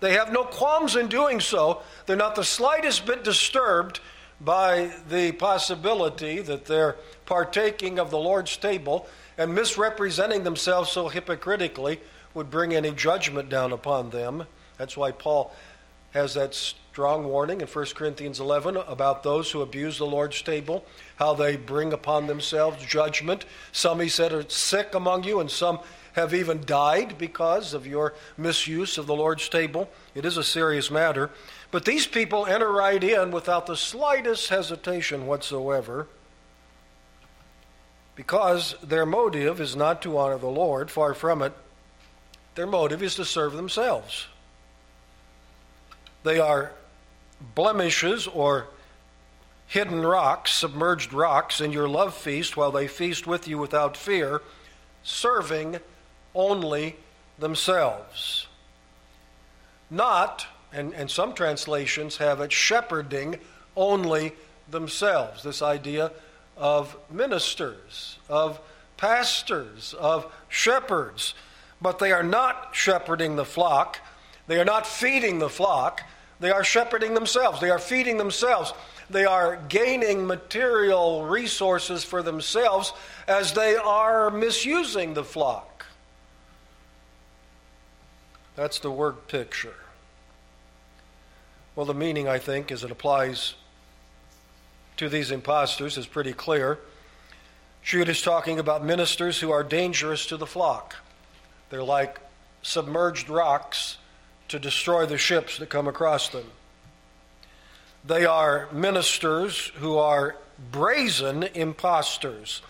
They 0.00 0.12
have 0.12 0.32
no 0.32 0.44
qualms 0.44 0.96
in 0.96 1.08
doing 1.08 1.40
so. 1.40 1.82
They're 2.06 2.16
not 2.16 2.34
the 2.34 2.44
slightest 2.44 3.06
bit 3.06 3.24
disturbed 3.24 4.00
by 4.40 4.92
the 5.08 5.32
possibility 5.32 6.40
that 6.40 6.66
they're 6.66 6.96
partaking 7.26 7.98
of 7.98 8.10
the 8.10 8.18
Lord's 8.18 8.56
table 8.56 9.08
and 9.36 9.54
misrepresenting 9.54 10.44
themselves 10.44 10.90
so 10.90 11.08
hypocritically 11.08 12.00
would 12.34 12.50
bring 12.50 12.74
any 12.74 12.92
judgment 12.92 13.48
down 13.48 13.72
upon 13.72 14.10
them. 14.10 14.44
That's 14.76 14.96
why 14.96 15.10
Paul 15.10 15.52
has 16.12 16.34
that 16.34 16.54
strong 16.98 17.26
warning 17.26 17.60
in 17.60 17.66
1 17.68 17.84
Corinthians 17.94 18.40
11 18.40 18.76
about 18.76 19.22
those 19.22 19.52
who 19.52 19.62
abuse 19.62 19.98
the 19.98 20.04
Lord's 20.04 20.42
table, 20.42 20.84
how 21.14 21.32
they 21.32 21.54
bring 21.54 21.92
upon 21.92 22.26
themselves 22.26 22.84
judgment. 22.84 23.44
Some, 23.70 24.00
he 24.00 24.08
said, 24.08 24.32
are 24.32 24.50
sick 24.50 24.96
among 24.96 25.22
you, 25.22 25.38
and 25.38 25.48
some 25.48 25.78
have 26.14 26.34
even 26.34 26.64
died 26.66 27.16
because 27.16 27.72
of 27.72 27.86
your 27.86 28.14
misuse 28.36 28.98
of 28.98 29.06
the 29.06 29.14
Lord's 29.14 29.48
table. 29.48 29.88
It 30.16 30.24
is 30.24 30.36
a 30.36 30.42
serious 30.42 30.90
matter. 30.90 31.30
But 31.70 31.84
these 31.84 32.08
people 32.08 32.46
enter 32.46 32.68
right 32.68 33.04
in 33.04 33.30
without 33.30 33.66
the 33.66 33.76
slightest 33.76 34.48
hesitation 34.48 35.28
whatsoever 35.28 36.08
because 38.16 38.74
their 38.82 39.06
motive 39.06 39.60
is 39.60 39.76
not 39.76 40.02
to 40.02 40.18
honor 40.18 40.38
the 40.38 40.48
Lord, 40.48 40.90
far 40.90 41.14
from 41.14 41.42
it. 41.42 41.52
Their 42.56 42.66
motive 42.66 43.04
is 43.04 43.14
to 43.14 43.24
serve 43.24 43.52
themselves. 43.52 44.26
They 46.24 46.40
are 46.40 46.72
blemishes 47.54 48.26
or 48.26 48.68
hidden 49.66 50.00
rocks, 50.04 50.52
submerged 50.52 51.12
rocks 51.12 51.60
in 51.60 51.72
your 51.72 51.88
love 51.88 52.14
feast 52.14 52.56
while 52.56 52.70
they 52.70 52.88
feast 52.88 53.26
with 53.26 53.46
you 53.46 53.58
without 53.58 53.96
fear, 53.96 54.42
serving 55.02 55.78
only 56.34 56.96
themselves. 57.38 58.46
Not, 59.90 60.46
and, 60.72 60.94
and 60.94 61.10
some 61.10 61.34
translations 61.34 62.16
have 62.16 62.40
it, 62.40 62.52
shepherding 62.52 63.38
only 63.76 64.32
themselves. 64.70 65.42
This 65.42 65.62
idea 65.62 66.12
of 66.56 66.96
ministers, 67.10 68.18
of 68.28 68.60
pastors, 68.96 69.94
of 69.94 70.30
shepherds. 70.48 71.34
But 71.80 71.98
they 71.98 72.12
are 72.12 72.22
not 72.22 72.70
shepherding 72.72 73.36
the 73.36 73.44
flock. 73.44 74.00
They 74.46 74.58
are 74.60 74.64
not 74.64 74.86
feeding 74.86 75.38
the 75.38 75.48
flock. 75.48 76.02
They 76.40 76.50
are 76.50 76.64
shepherding 76.64 77.14
themselves. 77.14 77.60
They 77.60 77.70
are 77.70 77.78
feeding 77.78 78.16
themselves. 78.16 78.72
They 79.10 79.24
are 79.24 79.56
gaining 79.68 80.26
material 80.26 81.24
resources 81.24 82.04
for 82.04 82.22
themselves 82.22 82.92
as 83.26 83.54
they 83.54 83.76
are 83.76 84.30
misusing 84.30 85.14
the 85.14 85.24
flock. 85.24 85.86
That's 88.54 88.78
the 88.78 88.90
word 88.90 89.28
picture. 89.28 89.74
Well, 91.74 91.86
the 91.86 91.94
meaning, 91.94 92.26
I 92.26 92.38
think, 92.38 92.72
as 92.72 92.82
it 92.82 92.90
applies 92.90 93.54
to 94.96 95.08
these 95.08 95.30
impostors 95.30 95.96
is 95.96 96.06
pretty 96.06 96.32
clear. 96.32 96.78
Jude 97.82 98.08
is 98.08 98.20
talking 98.20 98.58
about 98.58 98.84
ministers 98.84 99.38
who 99.38 99.52
are 99.52 99.62
dangerous 99.62 100.26
to 100.26 100.36
the 100.36 100.46
flock. 100.46 100.96
They're 101.70 101.84
like 101.84 102.18
submerged 102.62 103.30
rocks 103.30 103.97
to 104.48 104.58
destroy 104.58 105.06
the 105.06 105.18
ships 105.18 105.58
that 105.58 105.68
come 105.68 105.86
across 105.86 106.28
them. 106.28 106.44
They 108.04 108.24
are 108.24 108.68
ministers 108.72 109.72
who 109.76 109.98
are 109.98 110.36
brazen 110.70 111.42
impostors. 111.42 112.62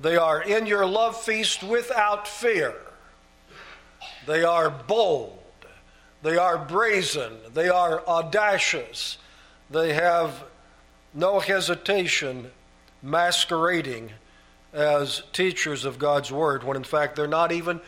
They 0.00 0.16
are 0.16 0.42
in 0.42 0.66
your 0.66 0.86
love 0.86 1.20
feast 1.20 1.62
without 1.62 2.26
fear. 2.26 2.74
They 4.26 4.42
are 4.42 4.70
bold. 4.70 5.38
They 6.22 6.36
are 6.36 6.58
brazen. 6.58 7.32
They 7.52 7.68
are 7.68 8.04
audacious. 8.06 9.18
They 9.70 9.92
have 9.94 10.44
no 11.12 11.38
hesitation 11.38 12.50
masquerading 13.02 14.10
as 14.72 15.22
teachers 15.32 15.84
of 15.84 15.98
God's 15.98 16.32
Word 16.32 16.64
when 16.64 16.76
in 16.76 16.84
fact 16.84 17.14
they're 17.14 17.26
not 17.28 17.52
even 17.52 17.80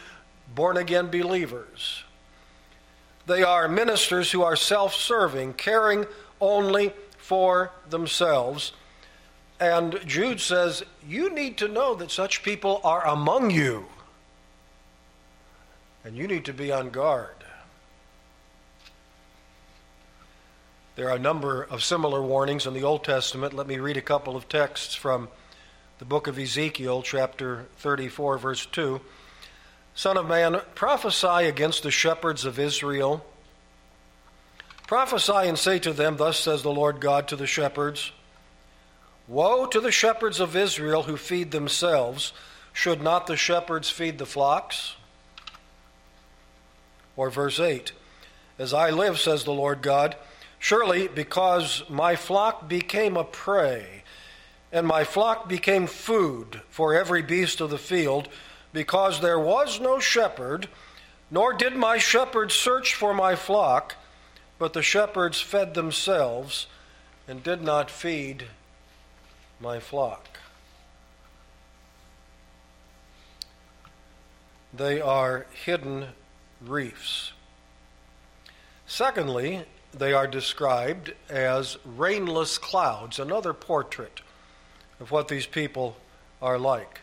born 0.54 0.76
again 0.76 1.09
believers. 1.11 2.04
They 3.26 3.42
are 3.42 3.68
ministers 3.68 4.30
who 4.30 4.42
are 4.42 4.56
self 4.56 4.95
serving, 4.95 5.54
caring 5.54 6.06
only 6.40 6.92
for 7.18 7.73
themselves. 7.90 8.73
And 9.59 10.00
Jude 10.06 10.40
says, 10.40 10.85
You 11.06 11.30
need 11.30 11.59
to 11.59 11.68
know 11.68 11.95
that 11.97 12.11
such 12.11 12.42
people 12.42 12.80
are 12.85 13.06
among 13.06 13.50
you. 13.50 13.87
And 16.04 16.16
you 16.16 16.28
need 16.28 16.45
to 16.45 16.52
be 16.52 16.71
on 16.71 16.90
guard. 16.90 17.30
There 20.95 21.09
are 21.11 21.16
a 21.16 21.18
number 21.18 21.62
of 21.62 21.83
similar 21.83 22.23
warnings 22.23 22.64
in 22.64 22.75
the 22.75 22.85
Old 22.85 23.04
Testament. 23.04 23.52
Let 23.52 23.66
me 23.66 23.78
read 23.78 23.97
a 23.97 24.02
couple 24.02 24.37
of 24.37 24.49
texts 24.49 24.95
from 24.95 25.28
the 25.99 26.04
book 26.04 26.26
of 26.26 26.38
Ezekiel, 26.38 27.02
chapter 27.02 27.66
34, 27.78 28.38
verse 28.38 28.66
2. 28.66 29.00
Son 29.97 30.19
of 30.19 30.29
man, 30.29 30.61
prophesy 30.75 31.47
against 31.47 31.83
the 31.83 31.91
shepherds 31.91 32.45
of 32.45 32.59
Israel. 32.59 33.25
Prophesy 34.87 35.49
and 35.49 35.59
say 35.59 35.79
to 35.79 35.93
them, 35.95 36.19
Thus 36.19 36.38
says 36.38 36.62
the 36.62 36.71
Lord 36.71 37.00
God 37.00 37.26
to 37.29 37.37
the 37.37 37.47
shepherds 37.47 38.12
Woe 39.26 39.67
to 39.67 39.81
the 39.81 39.91
shepherds 39.91 40.38
of 40.38 40.55
Israel 40.55 41.05
who 41.05 41.17
feed 41.17 41.50
themselves. 41.50 42.35
Should 42.75 43.03
not 43.03 43.26
the 43.26 43.38
shepherds 43.38 43.88
feed 43.88 44.19
the 44.19 44.26
flocks? 44.26 44.97
Or 47.17 47.31
verse 47.31 47.59
8 47.59 47.91
As 48.59 48.75
I 48.75 48.91
live, 48.91 49.19
says 49.19 49.45
the 49.45 49.53
Lord 49.53 49.81
God, 49.81 50.15
surely 50.59 51.09
because 51.09 51.83
my 51.88 52.17
flock 52.17 52.69
became 52.69 53.17
a 53.17 53.25
prey, 53.25 54.05
and 54.71 54.87
my 54.87 55.05
flock 55.05 55.49
became 55.49 55.87
food 55.87 56.61
for 56.69 56.95
every 56.95 57.23
beast 57.23 57.62
of 57.62 57.71
the 57.71 57.79
field, 57.79 58.29
because 58.76 59.21
there 59.23 59.40
was 59.40 59.80
no 59.80 59.99
shepherd, 59.99 60.68
nor 61.30 61.54
did 61.54 61.75
my 61.75 61.97
shepherds 61.97 62.52
search 62.52 62.95
for 62.95 63.14
my 63.14 63.35
flock, 63.35 63.95
but 64.59 64.75
the 64.75 64.83
shepherds 64.83 65.40
fed 65.40 65.73
themselves 65.73 66.66
and 67.26 67.42
did 67.42 67.62
not 67.62 67.90
feed 67.90 68.45
my 69.59 69.80
flock. 69.80 70.38
They 74.75 75.00
are 75.00 75.47
hidden 75.64 76.09
reefs. 76.61 77.33
Secondly, 78.87 79.62
they 79.95 80.12
are 80.12 80.26
described 80.26 81.14
as 81.30 81.78
rainless 81.87 82.59
clouds, 82.59 83.18
another 83.18 83.54
portrait 83.54 84.21
of 85.00 85.11
what 85.11 85.28
these 85.28 85.47
people 85.47 85.97
are 86.42 86.59
like. 86.59 87.00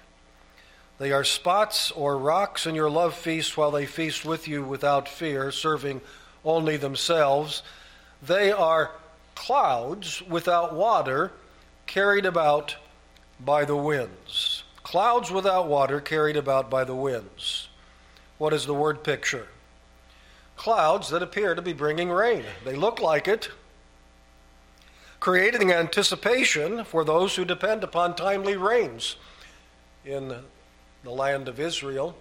They 1.00 1.12
are 1.12 1.24
spots 1.24 1.92
or 1.92 2.18
rocks 2.18 2.66
in 2.66 2.76
your 2.76 2.90
love 2.90 3.16
feast 3.16 3.58
while 3.58 3.72
they 3.72 3.86
feast 3.86 4.26
with 4.26 4.48
you 4.48 4.64
without 4.64 5.10
fear, 5.10 5.52
serving 5.52 6.02
only 6.46 6.78
themselves. 6.78 7.64
They 8.22 8.52
are 8.52 8.92
clouds 9.36 10.22
without 10.22 10.74
water 10.74 11.32
carried 11.88 12.26
about 12.26 12.76
by 13.40 13.66
the 13.66 13.76
winds. 13.76 14.64
Clouds 14.84 15.32
without 15.32 15.68
water 15.68 16.00
carried 16.00 16.38
about 16.38 16.70
by 16.70 16.84
the 16.84 16.96
winds. 16.96 17.68
What 18.38 18.54
is 18.54 18.66
the 18.66 18.74
word 18.74 19.04
picture? 19.04 19.48
Clouds 20.56 21.10
that 21.10 21.24
appear 21.24 21.56
to 21.56 21.62
be 21.62 21.74
bringing 21.74 22.10
rain. 22.10 22.44
They 22.64 22.76
look 22.76 23.02
like 23.02 23.28
it, 23.28 23.50
creating 25.20 25.72
anticipation 25.72 26.84
for 26.84 27.04
those 27.04 27.36
who 27.36 27.46
depend 27.46 27.84
upon 27.84 28.16
timely 28.16 28.56
rains 28.56 29.16
in 30.06 30.44
the 31.04 31.12
land 31.12 31.48
of 31.48 31.60
Israel. 31.60 32.16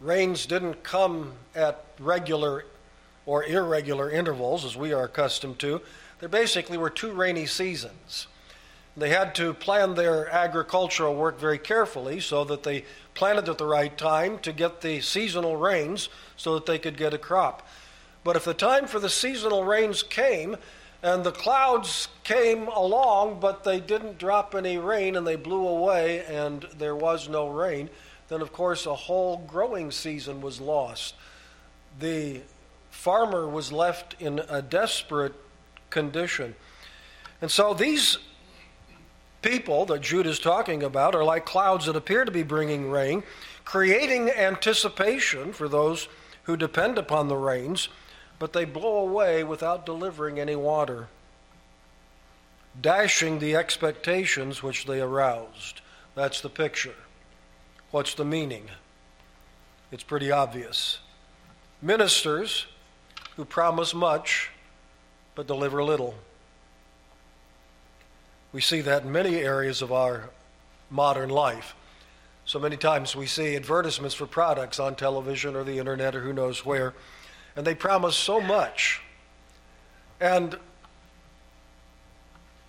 Rains 0.00 0.46
didn't 0.46 0.82
come 0.82 1.32
at 1.54 1.84
regular 1.98 2.64
or 3.26 3.44
irregular 3.44 4.10
intervals 4.10 4.64
as 4.64 4.76
we 4.76 4.92
are 4.92 5.04
accustomed 5.04 5.58
to. 5.60 5.80
There 6.18 6.28
basically 6.28 6.78
were 6.78 6.90
two 6.90 7.12
rainy 7.12 7.46
seasons. 7.46 8.26
They 8.96 9.10
had 9.10 9.34
to 9.36 9.54
plan 9.54 9.94
their 9.94 10.28
agricultural 10.28 11.14
work 11.14 11.38
very 11.38 11.58
carefully 11.58 12.20
so 12.20 12.44
that 12.44 12.62
they 12.62 12.84
planted 13.14 13.48
at 13.48 13.58
the 13.58 13.66
right 13.66 13.96
time 13.96 14.38
to 14.40 14.52
get 14.52 14.80
the 14.80 15.00
seasonal 15.00 15.56
rains 15.56 16.08
so 16.36 16.54
that 16.54 16.66
they 16.66 16.78
could 16.78 16.96
get 16.96 17.14
a 17.14 17.18
crop. 17.18 17.66
But 18.24 18.36
if 18.36 18.44
the 18.44 18.54
time 18.54 18.86
for 18.86 19.00
the 19.00 19.08
seasonal 19.08 19.64
rains 19.64 20.02
came 20.02 20.56
and 21.02 21.24
the 21.24 21.32
clouds 21.32 22.08
came 22.22 22.68
along, 22.68 23.40
but 23.40 23.64
they 23.64 23.80
didn't 23.80 24.18
drop 24.18 24.54
any 24.54 24.78
rain 24.78 25.16
and 25.16 25.26
they 25.26 25.36
blew 25.36 25.66
away 25.66 26.24
and 26.26 26.66
there 26.78 26.94
was 26.94 27.28
no 27.28 27.48
rain, 27.48 27.90
then 28.28 28.40
of 28.40 28.52
course 28.52 28.86
a 28.86 28.94
whole 28.94 29.38
growing 29.38 29.90
season 29.90 30.40
was 30.40 30.60
lost. 30.60 31.14
The 31.98 32.40
farmer 32.90 33.48
was 33.48 33.72
left 33.72 34.14
in 34.20 34.40
a 34.48 34.62
desperate 34.62 35.34
condition. 35.90 36.54
And 37.40 37.50
so 37.50 37.74
these 37.74 38.18
people 39.42 39.84
that 39.86 40.00
Jude 40.00 40.26
is 40.26 40.38
talking 40.38 40.84
about 40.84 41.16
are 41.16 41.24
like 41.24 41.44
clouds 41.44 41.86
that 41.86 41.96
appear 41.96 42.24
to 42.24 42.30
be 42.30 42.44
bringing 42.44 42.90
rain, 42.90 43.24
creating 43.64 44.30
anticipation 44.30 45.52
for 45.52 45.68
those 45.68 46.08
who 46.44 46.56
depend 46.56 46.96
upon 46.96 47.26
the 47.26 47.36
rains, 47.36 47.88
but 48.42 48.52
they 48.52 48.64
blow 48.64 48.96
away 48.96 49.44
without 49.44 49.86
delivering 49.86 50.40
any 50.40 50.56
water. 50.56 51.06
dashing 52.80 53.38
the 53.38 53.54
expectations 53.54 54.62
which 54.62 54.86
they 54.86 55.00
aroused. 55.00 55.80
That's 56.14 56.40
the 56.40 56.48
picture. 56.48 56.94
What's 57.90 58.14
the 58.14 58.24
meaning? 58.24 58.68
It's 59.90 60.02
pretty 60.02 60.30
obvious. 60.30 60.98
Ministers 61.82 62.66
who 63.36 63.44
promise 63.44 63.94
much 63.94 64.50
but 65.34 65.46
deliver 65.46 65.82
little. 65.82 66.14
We 68.52 68.60
see 68.60 68.80
that 68.82 69.04
in 69.04 69.12
many 69.12 69.36
areas 69.36 69.82
of 69.82 69.92
our 69.92 70.30
modern 70.90 71.30
life. 71.30 71.74
So 72.44 72.58
many 72.58 72.76
times 72.76 73.16
we 73.16 73.26
see 73.26 73.56
advertisements 73.56 74.14
for 74.14 74.26
products 74.26 74.78
on 74.78 74.94
television 74.94 75.56
or 75.56 75.64
the 75.64 75.78
internet 75.78 76.14
or 76.14 76.20
who 76.20 76.32
knows 76.32 76.64
where, 76.66 76.92
and 77.56 77.66
they 77.66 77.74
promise 77.74 78.16
so 78.16 78.40
much. 78.40 79.00
And 80.20 80.56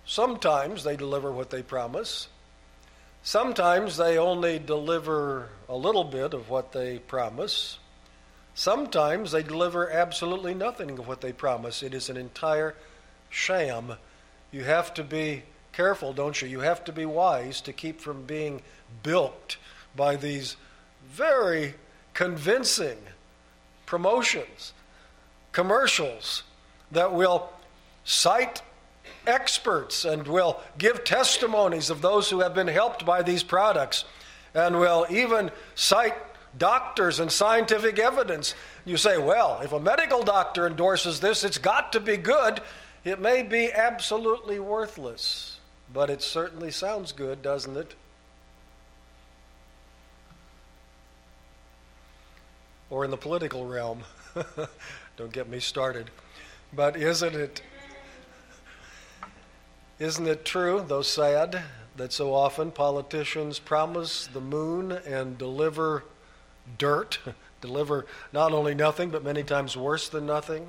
sometimes 0.04 0.84
they 0.84 0.96
deliver 0.96 1.30
what 1.32 1.50
they 1.50 1.62
promise. 1.62 2.28
Sometimes 3.22 3.96
they 3.96 4.18
only 4.18 4.58
deliver 4.58 5.48
a 5.68 5.76
little 5.76 6.04
bit 6.04 6.34
of 6.34 6.50
what 6.50 6.72
they 6.72 6.98
promise. 6.98 7.78
Sometimes 8.54 9.32
they 9.32 9.42
deliver 9.42 9.90
absolutely 9.90 10.54
nothing 10.54 10.98
of 10.98 11.08
what 11.08 11.20
they 11.22 11.32
promise. 11.32 11.82
It 11.82 11.94
is 11.94 12.10
an 12.10 12.16
entire 12.16 12.74
sham. 13.30 13.94
You 14.52 14.64
have 14.64 14.92
to 14.94 15.02
be 15.02 15.44
careful, 15.72 16.12
don't 16.12 16.40
you? 16.40 16.48
You 16.48 16.60
have 16.60 16.84
to 16.84 16.92
be 16.92 17.06
wise 17.06 17.60
to 17.62 17.72
keep 17.72 18.00
from 18.00 18.24
being 18.24 18.62
bilked 19.02 19.56
by 19.96 20.16
these 20.16 20.56
very 21.08 21.74
convincing 22.12 22.98
promotions, 23.86 24.73
commercials 25.54 26.42
that 26.90 27.14
will 27.14 27.48
cite 28.04 28.60
experts 29.26 30.04
and 30.04 30.26
will 30.26 30.60
give 30.76 31.04
testimonies 31.04 31.88
of 31.88 32.02
those 32.02 32.28
who 32.28 32.40
have 32.40 32.54
been 32.54 32.68
helped 32.68 33.06
by 33.06 33.22
these 33.22 33.42
products 33.42 34.04
and 34.52 34.78
will 34.78 35.06
even 35.08 35.50
cite 35.74 36.14
doctors 36.58 37.20
and 37.20 37.32
scientific 37.32 37.98
evidence. 37.98 38.54
You 38.84 38.96
say, 38.96 39.16
well, 39.16 39.60
if 39.62 39.72
a 39.72 39.80
medical 39.80 40.22
doctor 40.22 40.66
endorses 40.66 41.20
this, 41.20 41.44
it's 41.44 41.58
got 41.58 41.92
to 41.92 42.00
be 42.00 42.16
good. 42.16 42.60
It 43.04 43.20
may 43.20 43.42
be 43.42 43.72
absolutely 43.72 44.58
worthless, 44.58 45.60
but 45.92 46.10
it 46.10 46.20
certainly 46.20 46.70
sounds 46.70 47.12
good, 47.12 47.42
doesn't 47.42 47.76
it? 47.76 47.94
Or 52.90 53.04
in 53.04 53.10
the 53.10 53.16
political 53.16 53.66
realm. 53.66 54.02
Don't 55.16 55.32
get 55.32 55.48
me 55.48 55.60
started. 55.60 56.10
But 56.72 56.96
isn't 56.96 57.34
it 57.34 57.62
isn't 60.00 60.26
it 60.26 60.44
true, 60.44 60.84
though 60.86 61.02
sad, 61.02 61.62
that 61.96 62.12
so 62.12 62.34
often 62.34 62.72
politicians 62.72 63.60
promise 63.60 64.26
the 64.26 64.40
moon 64.40 64.90
and 64.90 65.38
deliver 65.38 66.02
dirt, 66.78 67.20
deliver 67.60 68.04
not 68.32 68.52
only 68.52 68.74
nothing, 68.74 69.10
but 69.10 69.22
many 69.22 69.44
times 69.44 69.76
worse 69.76 70.08
than 70.08 70.26
nothing. 70.26 70.66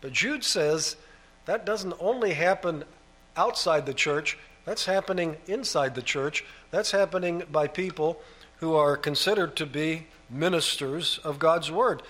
But 0.00 0.12
Jude 0.12 0.44
says 0.44 0.94
that 1.46 1.66
doesn't 1.66 1.94
only 1.98 2.34
happen 2.34 2.84
outside 3.36 3.84
the 3.84 3.94
church, 3.94 4.38
that's 4.64 4.84
happening 4.84 5.36
inside 5.46 5.94
the 5.94 6.02
church. 6.02 6.44
That's 6.70 6.90
happening 6.90 7.42
by 7.50 7.66
people 7.66 8.20
who 8.58 8.74
are 8.74 8.96
considered 8.96 9.56
to 9.56 9.66
be 9.66 10.06
ministers 10.30 11.18
of 11.24 11.38
God's 11.38 11.70
Word. 11.70 12.02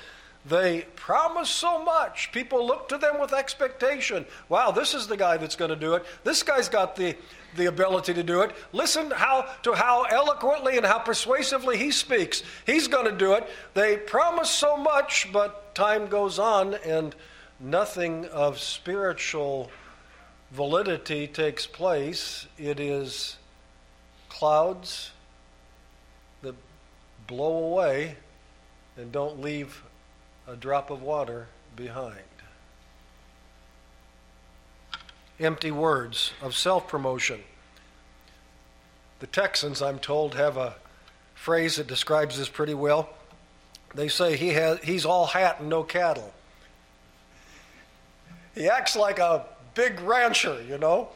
They 0.45 0.87
promise 0.97 1.49
so 1.49 1.85
much. 1.85 2.33
People 2.33 2.67
look 2.67 2.89
to 2.89 2.99
them 2.99 3.21
with 3.21 3.33
expectation. 3.33 4.27
Wow, 4.49 4.73
this 4.73 4.93
is 4.93 5.07
the 5.07 5.17
guy 5.17 5.37
that's 5.37 5.55
going 5.55 5.71
to 5.71 5.77
do 5.77 5.95
it. 5.95 6.05
This 6.25 6.43
guy's 6.43 6.69
got 6.69 6.97
the 6.97 7.17
the 7.57 7.67
ability 7.67 8.15
to 8.15 8.23
do 8.23 8.41
it. 8.43 8.51
Listen 8.73 9.11
how, 9.11 9.49
to 9.63 9.73
how 9.75 10.05
eloquently 10.05 10.77
and 10.77 10.87
how 10.87 10.99
persuasively 10.99 11.77
he 11.77 11.91
speaks. 11.91 12.43
He's 12.67 12.89
going 12.89 13.05
to 13.07 13.17
do 13.17 13.35
it. 13.35 13.49
They 13.75 13.97
promise 13.97 14.51
so 14.51 14.77
much, 14.77 15.31
but 15.33 15.75
time 15.75 16.07
goes 16.07 16.39
on 16.39 16.75
and 16.75 17.15
nothing 17.61 18.27
of 18.27 18.59
spiritual 18.59 19.71
validity 20.51 21.27
takes 21.27 21.67
place. 21.67 22.47
It 22.59 22.81
is 22.81 23.37
clouds 24.29 25.11
blow 27.27 27.65
away 27.65 28.17
and 28.97 29.13
don't 29.13 29.41
leave 29.41 29.83
a 30.47 30.57
drop 30.57 30.91
of 30.91 31.03
water 31.03 31.47
behind 31.77 32.23
empty 35.45 35.71
words 35.71 36.33
of 36.41 36.55
self 36.55 36.89
promotion. 36.89 37.41
The 39.21 39.27
Texans, 39.27 39.83
I'm 39.83 39.99
told, 39.99 40.35
have 40.35 40.57
a 40.57 40.75
phrase 41.35 41.77
that 41.77 41.87
describes 41.87 42.39
this 42.39 42.49
pretty 42.49 42.75
well. 42.75 43.11
They 43.95 44.09
say 44.09 44.37
he 44.37 44.49
has, 44.51 44.81
he's 44.81 45.05
all 45.05 45.27
hat 45.27 45.61
and 45.61 45.69
no 45.69 45.83
cattle. 45.83 46.33
He 48.55 48.69
acts 48.69 48.97
like 48.97 49.19
a 49.19 49.47
big 49.75 50.01
rancher, 50.01 50.63
you 50.69 50.79
know, 50.79 51.09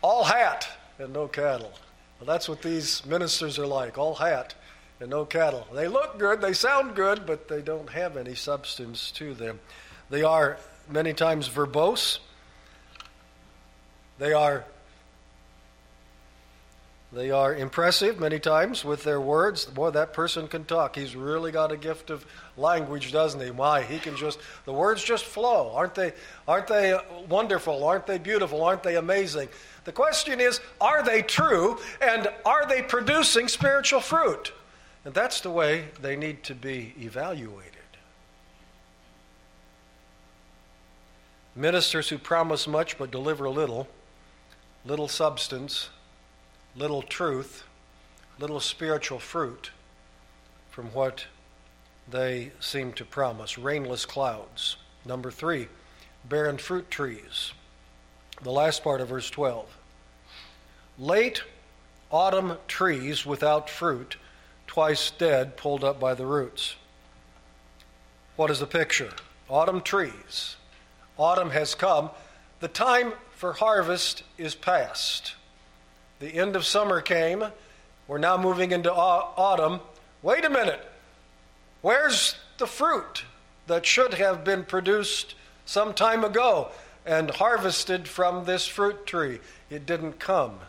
all 0.00 0.24
hat 0.24 0.68
and 0.98 1.12
no 1.12 1.28
cattle. 1.28 1.72
Well, 2.18 2.26
that's 2.26 2.48
what 2.48 2.62
these 2.62 3.04
ministers 3.04 3.58
are 3.58 3.66
like 3.66 3.98
all 3.98 4.14
hat 4.14 4.54
and 5.02 5.10
no 5.10 5.26
cattle. 5.26 5.66
They 5.74 5.88
look 5.88 6.18
good, 6.18 6.40
they 6.40 6.54
sound 6.54 6.94
good, 6.94 7.26
but 7.26 7.48
they 7.48 7.60
don't 7.60 7.90
have 7.90 8.16
any 8.16 8.34
substance 8.34 9.10
to 9.12 9.34
them. 9.34 9.60
They 10.08 10.22
are 10.22 10.56
many 10.88 11.12
times 11.12 11.48
verbose 11.48 12.18
they 14.22 14.32
are 14.32 14.64
they 17.12 17.30
are 17.32 17.54
impressive 17.54 18.20
many 18.20 18.38
times 18.38 18.86
with 18.86 19.02
their 19.02 19.20
words. 19.20 19.66
Boy, 19.66 19.90
that 19.90 20.14
person 20.14 20.46
can 20.48 20.64
talk. 20.64 20.96
He's 20.96 21.14
really 21.14 21.50
got 21.52 21.72
a 21.72 21.76
gift 21.76 22.08
of 22.08 22.24
language, 22.56 23.12
doesn't 23.12 23.40
he? 23.40 23.50
Why? 23.50 23.82
He 23.82 23.98
can 23.98 24.16
just 24.16 24.38
the 24.64 24.72
words 24.72 25.02
just 25.02 25.24
flow. 25.24 25.72
Aren't 25.74 25.96
they 25.96 26.12
aren't 26.46 26.68
they 26.68 26.96
wonderful? 27.28 27.82
Aren't 27.82 28.06
they 28.06 28.18
beautiful? 28.18 28.62
Aren't 28.62 28.84
they 28.84 28.94
amazing? 28.94 29.48
The 29.84 29.92
question 29.92 30.40
is, 30.40 30.60
are 30.80 31.02
they 31.02 31.22
true 31.22 31.80
and 32.00 32.28
are 32.46 32.64
they 32.66 32.80
producing 32.80 33.48
spiritual 33.48 34.00
fruit? 34.00 34.52
And 35.04 35.14
that's 35.14 35.40
the 35.40 35.50
way 35.50 35.86
they 36.00 36.16
need 36.16 36.44
to 36.44 36.54
be 36.54 36.94
evaluated. 36.98 37.72
Ministers 41.54 42.08
who 42.08 42.18
promise 42.18 42.66
much 42.66 42.96
but 42.96 43.10
deliver 43.10 43.48
little 43.48 43.88
little 44.84 45.08
substance, 45.08 45.90
little 46.74 47.02
truth, 47.02 47.64
little 48.38 48.60
spiritual 48.60 49.18
fruit 49.18 49.70
from 50.70 50.86
what 50.86 51.26
they 52.10 52.50
seem 52.58 52.92
to 52.94 53.04
promise. 53.04 53.58
Rainless 53.58 54.04
clouds. 54.04 54.76
Number 55.04 55.30
three, 55.30 55.68
barren 56.28 56.58
fruit 56.58 56.90
trees. 56.90 57.52
The 58.42 58.50
last 58.50 58.82
part 58.82 59.00
of 59.00 59.08
verse 59.08 59.30
12. 59.30 59.66
Late 60.98 61.42
autumn 62.10 62.56
trees 62.66 63.24
without 63.24 63.70
fruit, 63.70 64.16
twice 64.72 65.10
dead, 65.10 65.54
pulled 65.58 65.84
up 65.84 66.00
by 66.00 66.14
the 66.14 66.24
roots. 66.24 66.76
What 68.36 68.50
is 68.50 68.58
the 68.58 68.66
picture? 68.66 69.10
Autumn 69.46 69.82
trees. 69.82 70.56
Autumn 71.18 71.50
has 71.50 71.74
come. 71.74 72.08
The 72.60 72.68
time 72.68 73.12
for 73.32 73.52
harvest 73.52 74.22
is 74.38 74.54
past. 74.54 75.34
The 76.20 76.28
end 76.28 76.56
of 76.56 76.64
summer 76.64 77.02
came. 77.02 77.44
We're 78.08 78.16
now 78.16 78.38
moving 78.38 78.72
into 78.72 78.90
autumn. 78.90 79.80
Wait 80.22 80.46
a 80.46 80.48
minute. 80.48 80.80
Where's 81.82 82.36
the 82.56 82.66
fruit 82.66 83.24
that 83.66 83.84
should 83.84 84.14
have 84.14 84.42
been 84.42 84.64
produced 84.64 85.34
some 85.66 85.92
time 85.92 86.24
ago 86.24 86.70
and 87.04 87.30
harvested 87.30 88.08
from 88.08 88.46
this 88.46 88.66
fruit 88.66 89.04
tree? 89.04 89.40
It 89.68 89.84
didn't 89.84 90.18
come. 90.18 90.60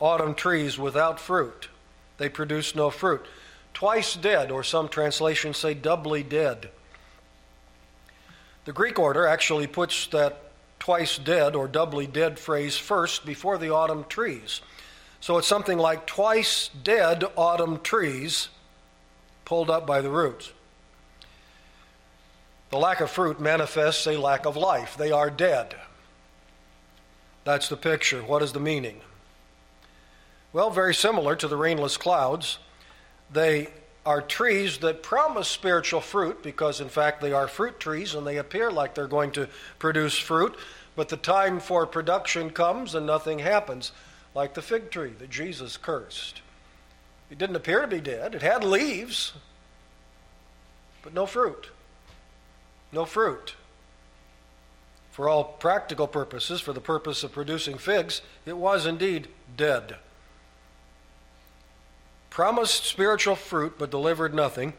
Autumn 0.00 0.34
trees 0.34 0.78
without 0.78 1.18
fruit, 1.18 1.68
they 2.18 2.28
produce 2.28 2.74
no 2.74 2.90
fruit. 2.90 3.24
Twice 3.74 4.14
dead, 4.14 4.50
or 4.50 4.62
some 4.64 4.88
translations 4.88 5.56
say 5.56 5.74
doubly 5.74 6.22
dead. 6.22 6.70
The 8.64 8.72
Greek 8.72 8.98
order 8.98 9.26
actually 9.26 9.66
puts 9.66 10.06
that 10.08 10.42
twice 10.78 11.18
dead 11.18 11.54
or 11.54 11.68
doubly 11.68 12.06
dead 12.06 12.38
phrase 12.38 12.76
first 12.76 13.24
before 13.24 13.58
the 13.58 13.72
autumn 13.72 14.04
trees. 14.08 14.60
So 15.20 15.38
it's 15.38 15.48
something 15.48 15.78
like 15.78 16.06
twice 16.06 16.70
dead 16.82 17.24
autumn 17.36 17.80
trees 17.80 18.48
pulled 19.44 19.70
up 19.70 19.86
by 19.86 20.00
the 20.00 20.10
roots. 20.10 20.52
The 22.70 22.78
lack 22.78 23.00
of 23.00 23.10
fruit 23.10 23.40
manifests 23.40 24.06
a 24.06 24.16
lack 24.18 24.44
of 24.44 24.56
life. 24.56 24.96
They 24.96 25.10
are 25.10 25.30
dead. 25.30 25.74
That's 27.44 27.68
the 27.68 27.76
picture. 27.76 28.22
What 28.22 28.42
is 28.42 28.52
the 28.52 28.60
meaning? 28.60 29.00
Well, 30.58 30.70
very 30.70 30.92
similar 30.92 31.36
to 31.36 31.46
the 31.46 31.56
rainless 31.56 31.96
clouds. 31.96 32.58
They 33.32 33.68
are 34.04 34.20
trees 34.20 34.78
that 34.78 35.04
promise 35.04 35.46
spiritual 35.46 36.00
fruit 36.00 36.42
because, 36.42 36.80
in 36.80 36.88
fact, 36.88 37.20
they 37.20 37.32
are 37.32 37.46
fruit 37.46 37.78
trees 37.78 38.12
and 38.12 38.26
they 38.26 38.38
appear 38.38 38.72
like 38.72 38.92
they're 38.92 39.06
going 39.06 39.30
to 39.30 39.48
produce 39.78 40.18
fruit, 40.18 40.56
but 40.96 41.10
the 41.10 41.16
time 41.16 41.60
for 41.60 41.86
production 41.86 42.50
comes 42.50 42.96
and 42.96 43.06
nothing 43.06 43.38
happens, 43.38 43.92
like 44.34 44.54
the 44.54 44.60
fig 44.60 44.90
tree 44.90 45.12
that 45.20 45.30
Jesus 45.30 45.76
cursed. 45.76 46.42
It 47.30 47.38
didn't 47.38 47.54
appear 47.54 47.82
to 47.82 47.86
be 47.86 48.00
dead, 48.00 48.34
it 48.34 48.42
had 48.42 48.64
leaves, 48.64 49.34
but 51.02 51.14
no 51.14 51.24
fruit. 51.24 51.70
No 52.90 53.04
fruit. 53.04 53.54
For 55.12 55.28
all 55.28 55.44
practical 55.44 56.08
purposes, 56.08 56.60
for 56.60 56.72
the 56.72 56.80
purpose 56.80 57.22
of 57.22 57.30
producing 57.30 57.78
figs, 57.78 58.22
it 58.44 58.56
was 58.56 58.86
indeed 58.86 59.28
dead 59.56 59.98
promised 62.38 62.84
spiritual 62.84 63.34
fruit 63.34 63.74
but 63.80 63.90
delivered 63.90 64.32
nothing, 64.32 64.72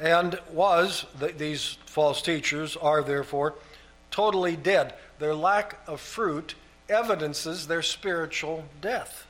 and 0.00 0.40
was, 0.50 1.04
these 1.36 1.76
false 1.84 2.22
teachers 2.22 2.74
are 2.74 3.02
therefore 3.02 3.54
totally 4.10 4.56
dead. 4.56 4.94
Their 5.18 5.34
lack 5.34 5.78
of 5.86 6.00
fruit 6.00 6.54
evidences 6.88 7.66
their 7.66 7.82
spiritual 7.82 8.64
death. 8.80 9.26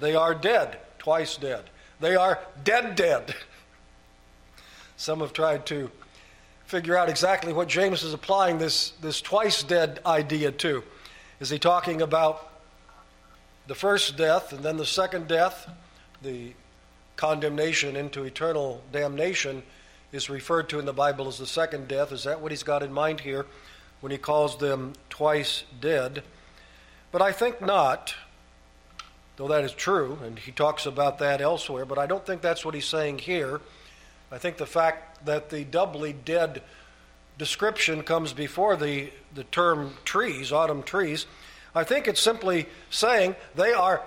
They 0.00 0.14
are 0.14 0.34
dead, 0.34 0.78
twice 0.98 1.36
dead. 1.36 1.64
They 2.00 2.16
are 2.16 2.40
dead, 2.64 2.96
dead. 2.96 3.34
Some 4.96 5.20
have 5.20 5.34
tried 5.34 5.66
to 5.66 5.90
figure 6.64 6.96
out 6.96 7.10
exactly 7.10 7.52
what 7.52 7.68
James 7.68 8.02
is 8.02 8.14
applying 8.14 8.56
this, 8.56 8.94
this 9.02 9.20
twice 9.20 9.62
dead 9.62 10.00
idea 10.06 10.50
to. 10.50 10.82
Is 11.40 11.50
he 11.50 11.58
talking 11.58 12.00
about 12.00 12.50
the 13.66 13.74
first 13.74 14.16
death 14.16 14.54
and 14.54 14.64
then 14.64 14.78
the 14.78 14.86
second 14.86 15.28
death? 15.28 15.68
The 16.24 16.52
condemnation 17.16 17.94
into 17.94 18.24
eternal 18.24 18.82
damnation 18.92 19.62
is 20.10 20.28
referred 20.28 20.68
to 20.70 20.78
in 20.78 20.86
the 20.86 20.92
Bible 20.92 21.28
as 21.28 21.38
the 21.38 21.46
second 21.46 21.86
death. 21.86 22.10
Is 22.10 22.24
that 22.24 22.40
what 22.40 22.50
he's 22.50 22.62
got 22.62 22.82
in 22.82 22.92
mind 22.92 23.20
here 23.20 23.46
when 24.00 24.10
he 24.10 24.18
calls 24.18 24.58
them 24.58 24.94
twice 25.10 25.64
dead? 25.80 26.24
But 27.12 27.22
I 27.22 27.30
think 27.30 27.60
not, 27.60 28.14
though 29.36 29.48
that 29.48 29.62
is 29.62 29.72
true, 29.72 30.18
and 30.24 30.38
he 30.38 30.50
talks 30.50 30.86
about 30.86 31.18
that 31.18 31.40
elsewhere, 31.40 31.84
but 31.84 31.98
I 31.98 32.06
don't 32.06 32.26
think 32.26 32.42
that's 32.42 32.64
what 32.64 32.74
he's 32.74 32.86
saying 32.86 33.18
here. 33.18 33.60
I 34.32 34.38
think 34.38 34.56
the 34.56 34.66
fact 34.66 35.24
that 35.26 35.50
the 35.50 35.62
doubly 35.64 36.12
dead 36.12 36.62
description 37.38 38.02
comes 38.02 38.32
before 38.32 38.76
the, 38.76 39.10
the 39.34 39.44
term 39.44 39.94
trees, 40.04 40.50
autumn 40.50 40.82
trees, 40.82 41.26
I 41.74 41.84
think 41.84 42.08
it's 42.08 42.20
simply 42.20 42.66
saying 42.90 43.36
they 43.54 43.72
are 43.72 44.02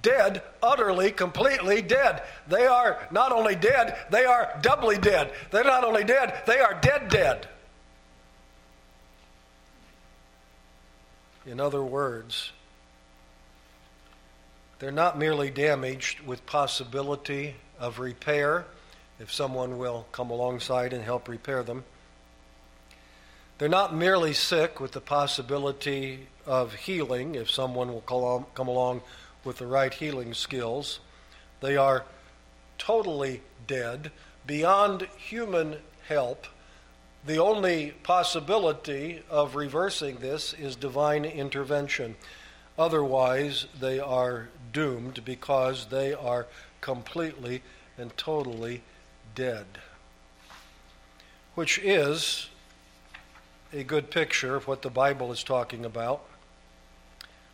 dead, 0.00 0.42
utterly, 0.62 1.10
completely 1.10 1.82
dead. 1.82 2.22
They 2.48 2.66
are 2.66 3.06
not 3.10 3.32
only 3.32 3.54
dead, 3.54 3.96
they 4.10 4.24
are 4.24 4.58
doubly 4.62 4.96
dead. 4.96 5.32
They're 5.50 5.64
not 5.64 5.84
only 5.84 6.04
dead, 6.04 6.42
they 6.46 6.60
are 6.60 6.74
dead, 6.80 7.08
dead. 7.08 7.48
In 11.44 11.60
other 11.60 11.82
words, 11.82 12.52
they're 14.78 14.90
not 14.90 15.18
merely 15.18 15.50
damaged 15.50 16.20
with 16.20 16.44
possibility 16.46 17.56
of 17.78 17.98
repair, 17.98 18.64
if 19.18 19.32
someone 19.32 19.78
will 19.78 20.06
come 20.12 20.30
alongside 20.30 20.92
and 20.92 21.04
help 21.04 21.28
repair 21.28 21.62
them. 21.62 21.84
They're 23.58 23.68
not 23.68 23.94
merely 23.94 24.32
sick 24.32 24.80
with 24.80 24.92
the 24.92 25.00
possibility 25.00 26.26
of 26.46 26.74
healing, 26.74 27.34
if 27.36 27.50
someone 27.50 27.92
will 27.92 28.44
come 28.54 28.68
along 28.68 29.02
with 29.44 29.58
the 29.58 29.66
right 29.66 29.92
healing 29.92 30.34
skills. 30.34 31.00
They 31.60 31.76
are 31.76 32.04
totally 32.78 33.42
dead, 33.66 34.10
beyond 34.46 35.02
human 35.16 35.76
help. 36.08 36.46
The 37.24 37.38
only 37.38 37.92
possibility 38.02 39.22
of 39.30 39.54
reversing 39.54 40.16
this 40.16 40.52
is 40.52 40.74
divine 40.74 41.24
intervention. 41.24 42.16
Otherwise, 42.78 43.66
they 43.78 44.00
are 44.00 44.48
doomed 44.72 45.24
because 45.24 45.86
they 45.86 46.12
are 46.12 46.46
completely 46.80 47.62
and 47.96 48.16
totally 48.16 48.82
dead. 49.34 49.66
Which 51.54 51.78
is 51.78 52.48
a 53.72 53.84
good 53.84 54.10
picture 54.10 54.56
of 54.56 54.66
what 54.66 54.82
the 54.82 54.90
Bible 54.90 55.30
is 55.30 55.44
talking 55.44 55.84
about 55.84 56.24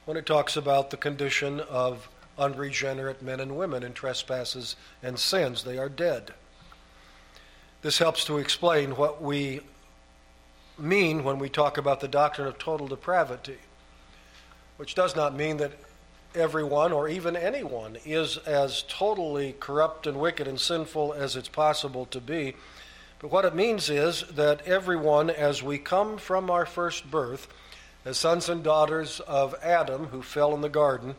when 0.08 0.16
it 0.16 0.24
talks 0.24 0.56
about 0.56 0.88
the 0.88 0.96
condition 0.96 1.60
of 1.60 2.08
unregenerate 2.38 3.20
men 3.20 3.40
and 3.40 3.58
women 3.58 3.82
in 3.82 3.92
trespasses 3.92 4.74
and 5.02 5.18
sins. 5.18 5.64
They 5.64 5.76
are 5.76 5.90
dead. 5.90 6.32
This 7.82 7.98
helps 7.98 8.24
to 8.24 8.38
explain 8.38 8.92
what 8.92 9.20
we 9.20 9.60
mean 10.78 11.24
when 11.24 11.38
we 11.38 11.50
talk 11.50 11.76
about 11.76 12.00
the 12.00 12.08
doctrine 12.08 12.48
of 12.48 12.58
total 12.58 12.88
depravity, 12.88 13.58
which 14.78 14.94
does 14.94 15.14
not 15.14 15.36
mean 15.36 15.58
that 15.58 15.72
everyone 16.34 16.90
or 16.90 17.06
even 17.06 17.36
anyone 17.36 17.98
is 18.06 18.38
as 18.38 18.84
totally 18.88 19.56
corrupt 19.60 20.06
and 20.06 20.18
wicked 20.18 20.48
and 20.48 20.58
sinful 20.58 21.12
as 21.12 21.36
it's 21.36 21.50
possible 21.50 22.06
to 22.06 22.18
be. 22.22 22.56
But 23.18 23.30
what 23.30 23.44
it 23.44 23.54
means 23.54 23.90
is 23.90 24.22
that 24.30 24.66
everyone, 24.66 25.28
as 25.28 25.62
we 25.62 25.76
come 25.76 26.16
from 26.16 26.50
our 26.50 26.64
first 26.64 27.10
birth, 27.10 27.46
as 28.04 28.16
sons 28.16 28.48
and 28.48 28.62
daughters 28.62 29.20
of 29.20 29.54
Adam 29.62 30.06
who 30.06 30.22
fell 30.22 30.54
in 30.54 30.60
the 30.60 30.68
garden. 30.68 31.14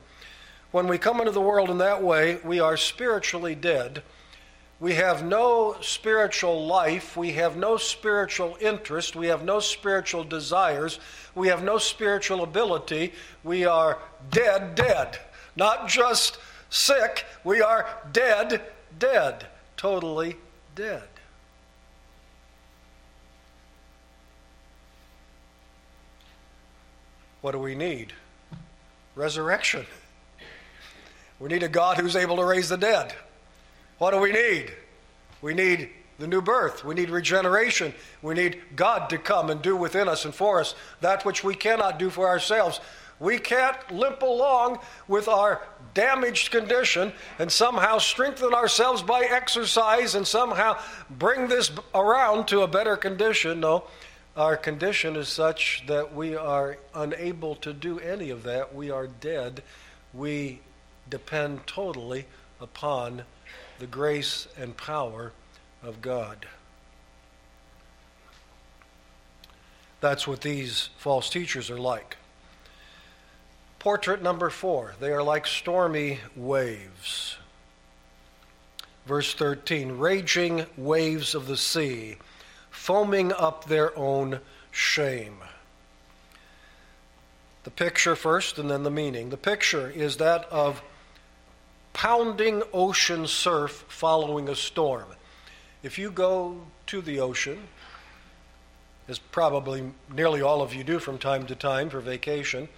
When 0.72 0.88
we 0.88 0.98
come 0.98 1.20
into 1.20 1.32
the 1.32 1.42
world 1.42 1.70
in 1.70 1.80
that 1.80 2.04
way, 2.04 2.38
we 2.44 2.60
are 2.60 2.78
spiritually 2.78 3.56
dead. 3.56 4.04
We 4.80 4.94
have 4.94 5.26
no 5.26 5.76
spiritual 5.82 6.66
life. 6.66 7.18
We 7.18 7.32
have 7.34 7.58
no 7.58 7.78
spiritual 7.78 8.58
interest. 8.62 9.16
We 9.16 9.28
have 9.28 9.44
no 9.44 9.60
spiritual 9.60 10.24
desires. 10.24 11.00
We 11.36 11.50
have 11.50 11.64
no 11.64 11.80
spiritual 11.80 12.44
ability. 12.44 13.14
We 13.44 13.66
are 13.66 14.00
dead, 14.32 14.76
dead. 14.76 15.20
Not 15.56 15.90
just 15.90 16.38
sick, 16.70 17.26
we 17.44 17.62
are 17.62 17.88
dead, 18.14 18.62
dead. 18.98 19.48
Totally 19.76 20.38
dead. 20.76 21.08
What 27.42 27.52
do 27.52 27.60
we 27.60 27.76
need? 27.76 28.14
Resurrection. 29.16 29.86
We 31.40 31.50
need 31.50 31.64
a 31.64 31.70
God 31.70 31.98
who's 31.98 32.16
able 32.16 32.38
to 32.38 32.44
raise 32.44 32.70
the 32.70 32.78
dead. 32.78 33.14
What 33.98 34.12
do 34.12 34.20
we 34.20 34.32
need? 34.32 34.74
We 35.42 35.54
need 35.54 35.90
the 36.20 36.28
new 36.28 36.42
birth. 36.42 36.84
We 36.84 36.96
need 36.96 37.10
regeneration. 37.10 37.94
We 38.22 38.34
need 38.34 38.62
God 38.76 39.10
to 39.10 39.18
come 39.18 39.50
and 39.50 39.62
do 39.62 39.76
within 39.76 40.10
us 40.10 40.26
and 40.26 40.36
for 40.36 40.60
us 40.60 40.76
that 41.00 41.26
which 41.26 41.44
we 41.44 41.56
cannot 41.56 41.98
do 41.98 42.10
for 42.10 42.28
ourselves. 42.28 42.82
We 43.20 43.38
can't 43.38 43.78
limp 43.92 44.22
along 44.22 44.80
with 45.08 45.28
our 45.28 45.62
damaged 45.94 46.52
condition 46.52 47.12
and 47.38 47.52
somehow 47.52 47.98
strengthen 47.98 48.54
ourselves 48.54 49.02
by 49.02 49.22
exercise 49.22 50.16
and 50.16 50.26
somehow 50.26 50.78
bring 51.10 51.48
this 51.48 51.72
around 51.94 52.48
to 52.50 52.62
a 52.62 52.68
better 52.68 52.96
condition. 52.96 53.60
No, 53.60 53.86
our 54.36 54.56
condition 54.56 55.16
is 55.16 55.28
such 55.28 55.84
that 55.88 56.14
we 56.14 56.36
are 56.36 56.78
unable 56.94 57.56
to 57.56 57.74
do 57.74 58.00
any 58.00 58.30
of 58.30 58.44
that. 58.44 58.74
We 58.74 58.90
are 58.90 59.08
dead. 59.08 59.64
We 60.14 60.60
depend 61.10 61.68
totally 61.68 62.26
upon 62.62 63.24
the 63.80 63.88
grace 63.88 64.48
and 64.58 64.76
power 64.78 65.34
of 65.82 66.02
God. 66.02 66.46
That's 70.02 70.28
what 70.28 70.42
these 70.42 70.90
false 70.98 71.30
teachers 71.30 71.70
are 71.70 71.80
like. 71.80 72.18
Portrait 73.80 74.22
number 74.22 74.50
four 74.50 74.96
they 75.00 75.12
are 75.12 75.24
like 75.24 75.48
stormy 75.48 76.20
waves. 76.36 77.38
Verse 79.06 79.34
13 79.34 79.98
raging 79.98 80.66
waves 80.78 81.34
of 81.34 81.48
the 81.48 81.58
sea 81.58 82.18
foaming 82.90 83.32
up 83.32 83.66
their 83.66 83.96
own 83.96 84.40
shame. 84.72 85.38
The 87.64 87.70
picture 87.70 88.16
first 88.16 88.58
and 88.58 88.68
then 88.68 88.82
the 88.82 88.90
meaning. 88.90 89.30
The 89.30 89.38
picture 89.38 89.92
is 89.92 90.18
that 90.18 90.46
of 90.46 90.82
pounding 91.94 92.64
ocean 92.74 93.28
surf 93.28 93.86
following 93.90 94.50
a 94.50 94.56
storm. 94.56 95.06
If 95.84 96.00
you 96.00 96.10
go 96.10 96.62
to 96.88 97.00
the 97.00 97.20
ocean, 97.20 97.68
as 99.08 99.20
probably 99.20 99.92
nearly 100.12 100.42
all 100.42 100.64
of 100.64 100.74
you 100.74 100.84
do 100.84 100.98
from 100.98 101.20
time 101.20 101.46
to 101.46 101.54
time 101.54 101.92
for 101.92 102.00
vacation, 102.00 102.70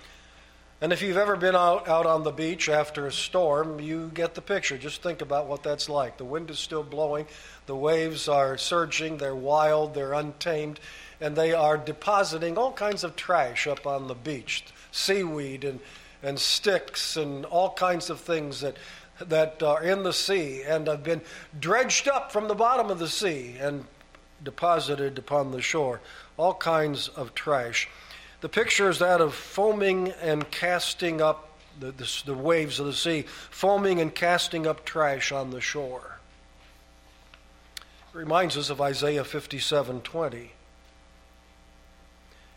and 0.81 0.91
if 0.91 1.01
you've 1.01 1.17
ever 1.17 1.35
been 1.35 1.55
out, 1.55 1.87
out 1.87 2.05
on 2.05 2.23
the 2.23 2.31
beach 2.31 2.67
after 2.67 3.05
a 3.05 3.11
storm, 3.11 3.79
you 3.79 4.11
get 4.13 4.33
the 4.33 4.41
picture. 4.41 4.77
Just 4.77 5.03
think 5.03 5.21
about 5.21 5.47
what 5.47 5.61
that's 5.61 5.87
like. 5.87 6.17
The 6.17 6.25
wind 6.25 6.49
is 6.49 6.59
still 6.59 6.83
blowing, 6.83 7.27
the 7.67 7.75
waves 7.75 8.27
are 8.27 8.57
surging, 8.57 9.17
they're 9.17 9.35
wild, 9.35 9.93
they're 9.93 10.13
untamed, 10.13 10.79
and 11.19 11.35
they 11.35 11.53
are 11.53 11.77
depositing 11.77 12.57
all 12.57 12.73
kinds 12.73 13.03
of 13.03 13.15
trash 13.15 13.67
up 13.67 13.85
on 13.85 14.07
the 14.07 14.15
beach 14.15 14.65
seaweed 14.91 15.63
and, 15.63 15.79
and 16.21 16.37
sticks 16.37 17.15
and 17.15 17.45
all 17.45 17.71
kinds 17.73 18.09
of 18.09 18.19
things 18.19 18.61
that 18.61 18.75
that 19.29 19.61
are 19.61 19.83
in 19.83 20.03
the 20.03 20.13
sea 20.13 20.63
and 20.63 20.87
have 20.87 21.03
been 21.03 21.21
dredged 21.59 22.07
up 22.07 22.31
from 22.31 22.47
the 22.47 22.55
bottom 22.55 22.89
of 22.89 22.99
the 22.99 23.07
sea 23.07 23.55
and 23.59 23.85
deposited 24.43 25.17
upon 25.17 25.51
the 25.51 25.61
shore. 25.61 26.01
All 26.37 26.53
kinds 26.53 27.07
of 27.09 27.35
trash. 27.35 27.87
The 28.41 28.49
picture 28.49 28.89
is 28.89 28.99
that 28.99 29.21
of 29.21 29.34
foaming 29.36 30.10
and 30.21 30.49
casting 30.49 31.21
up 31.21 31.47
the, 31.80 31.91
the, 31.91 32.21
the 32.25 32.34
waves 32.34 32.80
of 32.80 32.88
the 32.88 32.93
sea, 32.93 33.25
foaming 33.49 34.01
and 34.01 34.13
casting 34.13 34.67
up 34.67 34.84
trash 34.84 35.32
on 35.32 35.51
the 35.51 35.62
shore. 35.62 36.17
It 38.13 38.17
reminds 38.17 38.58
us 38.58 38.69
of 38.69 38.82
Isaiah 38.82 39.23
57 39.23 40.01
20. 40.01 40.51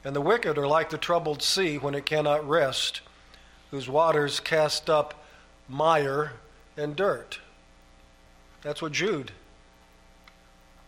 And 0.07 0.17
the 0.17 0.21
wicked 0.21 0.59
are 0.59 0.67
like 0.67 0.91
the 0.91 0.99
troubled 0.99 1.43
sea 1.43 1.79
when 1.79 1.95
it 1.95 2.05
cannot 2.05 2.47
rest, 2.47 3.01
whose 3.71 3.89
waters 3.89 4.41
cast 4.41 4.91
up 4.91 5.25
mire 5.69 6.33
and 6.77 6.97
dirt. 6.97 7.39
That's 8.63 8.83
what 8.83 8.93
Jude 8.93 9.33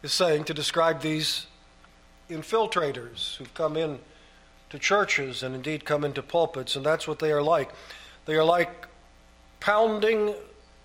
is 0.03 0.13
saying 0.13 0.45
to 0.45 0.55
describe 0.55 1.01
these 1.01 1.47
infiltrators 2.29 3.37
who've 3.37 3.55
come 3.55 3.77
in 3.77 4.01
to 4.71 4.79
churches 4.79 5.43
and 5.43 5.55
indeed 5.55 5.85
come 5.85 6.05
into 6.05 6.23
pulpits, 6.23 6.77
and 6.77 6.85
that's 6.85 7.07
what 7.07 7.19
they 7.19 7.33
are 7.33 7.43
like. 7.43 7.71
They 8.25 8.35
are 8.35 8.45
like 8.45 8.87
pounding 9.61 10.35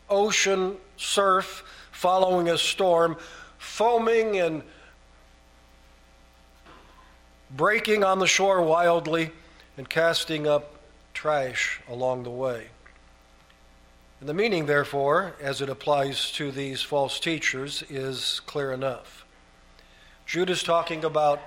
ocean 0.09 0.77
surf 0.97 1.63
following 1.91 2.49
a 2.49 2.57
storm, 2.57 3.17
foaming 3.57 4.37
and 4.37 4.63
breaking 7.55 8.03
on 8.03 8.19
the 8.19 8.27
shore 8.27 8.61
wildly 8.61 9.31
and 9.77 9.89
casting 9.89 10.47
up 10.47 10.75
trash 11.13 11.81
along 11.89 12.23
the 12.23 12.29
way. 12.29 12.67
And 14.19 14.29
the 14.29 14.33
meaning, 14.33 14.67
therefore, 14.67 15.33
as 15.41 15.61
it 15.61 15.69
applies 15.69 16.31
to 16.33 16.51
these 16.51 16.83
false 16.83 17.19
teachers, 17.19 17.83
is 17.89 18.41
clear 18.45 18.71
enough. 18.71 19.25
Jude 20.27 20.51
is 20.51 20.61
talking 20.61 21.03
about 21.03 21.41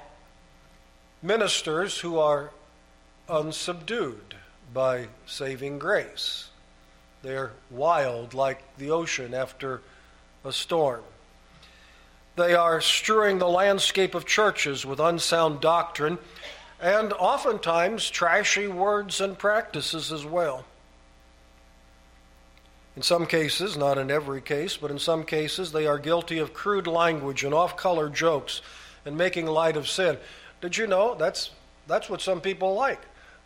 ministers 1.24 2.00
who 2.00 2.18
are 2.18 2.50
unsubdued 3.30 4.34
by 4.74 5.08
saving 5.24 5.78
grace. 5.78 6.50
They're 7.22 7.52
wild 7.70 8.34
like 8.34 8.76
the 8.76 8.90
ocean 8.90 9.32
after 9.32 9.80
a 10.44 10.52
storm. 10.52 11.02
They 12.37 12.54
are 12.54 12.82
strewing 12.82 13.38
the 13.38 13.48
landscape 13.48 14.14
of 14.14 14.26
churches 14.26 14.84
with 14.84 15.00
unsound 15.00 15.62
doctrine 15.62 16.18
and 16.78 17.14
oftentimes 17.14 18.10
trashy 18.10 18.66
words 18.66 19.22
and 19.22 19.38
practices 19.38 20.12
as 20.12 20.26
well. 20.26 20.66
In 22.96 23.02
some 23.02 23.24
cases, 23.24 23.78
not 23.78 23.96
in 23.96 24.10
every 24.10 24.42
case, 24.42 24.76
but 24.76 24.90
in 24.90 24.98
some 24.98 25.24
cases, 25.24 25.72
they 25.72 25.87
are 25.87 25.98
guilty 25.98 26.38
of 26.38 26.52
crude 26.52 26.87
language 26.87 27.44
and 27.44 27.54
off 27.54 27.78
color 27.78 28.10
jokes 28.10 28.60
and 29.06 29.16
making 29.16 29.46
light 29.46 29.78
of 29.78 29.88
sin. 29.88 30.18
Did 30.64 30.79
you 30.79 30.87
know 30.87 31.14
that's, 31.14 31.50
that's 31.87 32.09
what 32.09 32.22
some 32.22 32.40
people 32.40 32.72
like? 32.72 32.98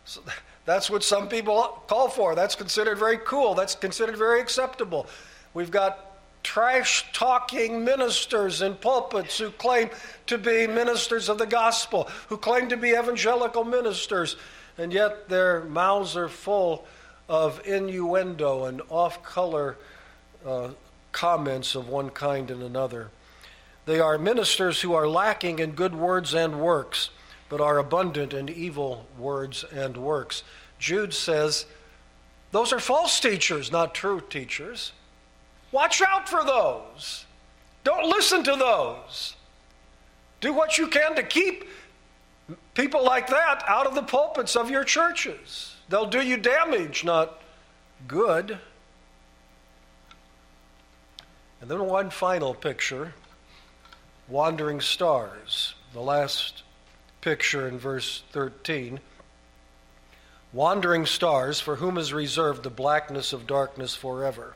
So 0.05 0.21
that's 0.65 0.89
what 0.89 1.03
some 1.03 1.27
people 1.27 1.83
call 1.85 2.07
for. 2.07 2.33
That's 2.33 2.55
considered 2.55 2.97
very 2.97 3.17
cool. 3.17 3.55
That's 3.55 3.75
considered 3.75 4.15
very 4.15 4.39
acceptable. 4.39 5.05
We've 5.53 5.69
got 5.69 5.99
trash 6.43 7.11
talking 7.11 7.83
ministers 7.83 8.61
in 8.61 8.75
pulpits 8.75 9.37
who 9.37 9.51
claim 9.51 9.89
to 10.27 10.37
be 10.37 10.65
ministers 10.65 11.27
of 11.27 11.39
the 11.39 11.45
gospel, 11.45 12.07
who 12.29 12.37
claim 12.37 12.69
to 12.69 12.77
be 12.77 12.91
evangelical 12.91 13.65
ministers, 13.65 14.37
and 14.77 14.93
yet 14.93 15.27
their 15.27 15.65
mouths 15.65 16.15
are 16.15 16.29
full 16.29 16.87
of 17.27 17.59
innuendo 17.67 18.63
and 18.63 18.81
off 18.87 19.21
color 19.23 19.75
uh, 20.45 20.69
comments 21.11 21.75
of 21.75 21.89
one 21.89 22.11
kind 22.11 22.49
and 22.49 22.63
another. 22.63 23.09
They 23.89 23.99
are 23.99 24.19
ministers 24.19 24.81
who 24.81 24.93
are 24.93 25.07
lacking 25.07 25.57
in 25.57 25.71
good 25.71 25.95
words 25.95 26.35
and 26.35 26.61
works, 26.61 27.09
but 27.49 27.59
are 27.59 27.79
abundant 27.79 28.35
in 28.35 28.47
evil 28.47 29.07
words 29.17 29.63
and 29.63 29.97
works. 29.97 30.43
Jude 30.77 31.11
says, 31.11 31.65
Those 32.51 32.71
are 32.71 32.79
false 32.79 33.19
teachers, 33.19 33.71
not 33.71 33.95
true 33.95 34.21
teachers. 34.21 34.91
Watch 35.71 36.03
out 36.03 36.29
for 36.29 36.43
those. 36.43 37.25
Don't 37.83 38.07
listen 38.07 38.43
to 38.43 38.55
those. 38.55 39.35
Do 40.39 40.53
what 40.53 40.77
you 40.77 40.87
can 40.87 41.15
to 41.15 41.23
keep 41.23 41.63
people 42.75 43.03
like 43.03 43.25
that 43.29 43.63
out 43.67 43.87
of 43.87 43.95
the 43.95 44.03
pulpits 44.03 44.55
of 44.55 44.69
your 44.69 44.83
churches. 44.83 45.73
They'll 45.89 46.05
do 46.05 46.21
you 46.21 46.37
damage, 46.37 47.03
not 47.03 47.41
good. 48.07 48.59
And 51.59 51.71
then 51.71 51.83
one 51.87 52.11
final 52.11 52.53
picture 52.53 53.15
wandering 54.29 54.79
stars. 54.79 55.73
The 55.93 56.01
last 56.01 56.63
picture 57.21 57.67
in 57.67 57.79
verse 57.79 58.23
13. 58.31 58.99
Wandering 60.53 61.05
stars, 61.05 61.59
for 61.59 61.75
whom 61.75 61.97
is 61.97 62.13
reserved 62.13 62.63
the 62.63 62.69
blackness 62.69 63.33
of 63.33 63.47
darkness 63.47 63.95
forever. 63.95 64.55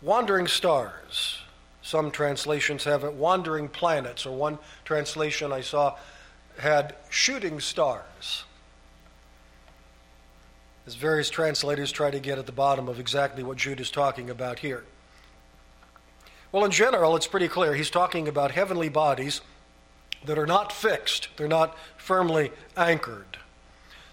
Wandering 0.00 0.46
stars. 0.46 1.38
Some 1.82 2.10
translations 2.10 2.84
have 2.84 3.02
it 3.02 3.12
wandering 3.12 3.68
planets, 3.68 4.24
or 4.24 4.36
one 4.36 4.58
translation 4.84 5.52
I 5.52 5.62
saw 5.62 5.96
had 6.58 6.94
shooting 7.10 7.60
stars. 7.60 8.44
As 10.86 10.94
various 10.94 11.30
translators 11.30 11.92
try 11.92 12.10
to 12.10 12.20
get 12.20 12.38
at 12.38 12.46
the 12.46 12.52
bottom 12.52 12.88
of 12.88 12.98
exactly 12.98 13.42
what 13.42 13.56
Jude 13.56 13.80
is 13.80 13.90
talking 13.90 14.30
about 14.30 14.60
here. 14.60 14.84
Well, 16.52 16.66
in 16.66 16.70
general, 16.70 17.16
it's 17.16 17.26
pretty 17.26 17.48
clear. 17.48 17.74
He's 17.74 17.88
talking 17.88 18.28
about 18.28 18.50
heavenly 18.50 18.90
bodies 18.90 19.40
that 20.26 20.38
are 20.38 20.46
not 20.46 20.70
fixed, 20.70 21.28
they're 21.36 21.48
not 21.48 21.76
firmly 21.96 22.52
anchored. 22.76 23.38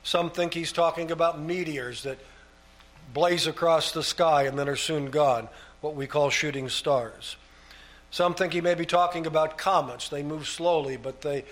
Some 0.03 0.31
think 0.31 0.53
he's 0.53 0.71
talking 0.71 1.11
about 1.11 1.39
meteors 1.39 2.03
that 2.03 2.17
blaze 3.13 3.45
across 3.45 3.91
the 3.91 4.01
sky 4.01 4.43
and 4.43 4.57
then 4.57 4.69
are 4.69 4.77
soon 4.77 5.11
gone 5.11 5.49
what 5.81 5.95
we 5.95 6.07
call 6.07 6.29
shooting 6.29 6.69
stars. 6.69 7.35
Some 8.09 8.33
think 8.33 8.53
he 8.53 8.61
may 8.61 8.73
be 8.73 8.85
talking 8.85 9.27
about 9.27 9.57
comets. 9.57 10.07
They 10.07 10.23
move 10.23 10.47
slowly, 10.47 10.95
but 10.95 11.21
they, 11.21 11.43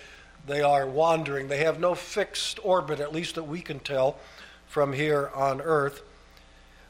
they 0.47 0.61
are 0.61 0.87
wandering. 0.87 1.49
They 1.49 1.59
have 1.59 1.79
no 1.79 1.95
fixed 1.95 2.59
orbit, 2.63 3.01
at 3.01 3.13
least 3.13 3.35
that 3.35 3.43
we 3.43 3.61
can 3.61 3.79
tell 3.79 4.17
from 4.67 4.93
here 4.93 5.29
on 5.35 5.59
Earth. 5.61 6.01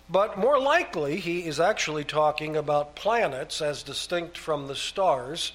But 0.10 0.38
more 0.38 0.58
likely, 0.60 1.18
he 1.18 1.46
is 1.46 1.60
actually 1.60 2.06
talking 2.06 2.56
about 2.56 2.96
planets 2.96 3.62
as 3.62 3.84
distinct 3.84 4.38
from 4.38 4.68
the 4.68 4.76
stars. 4.76 5.52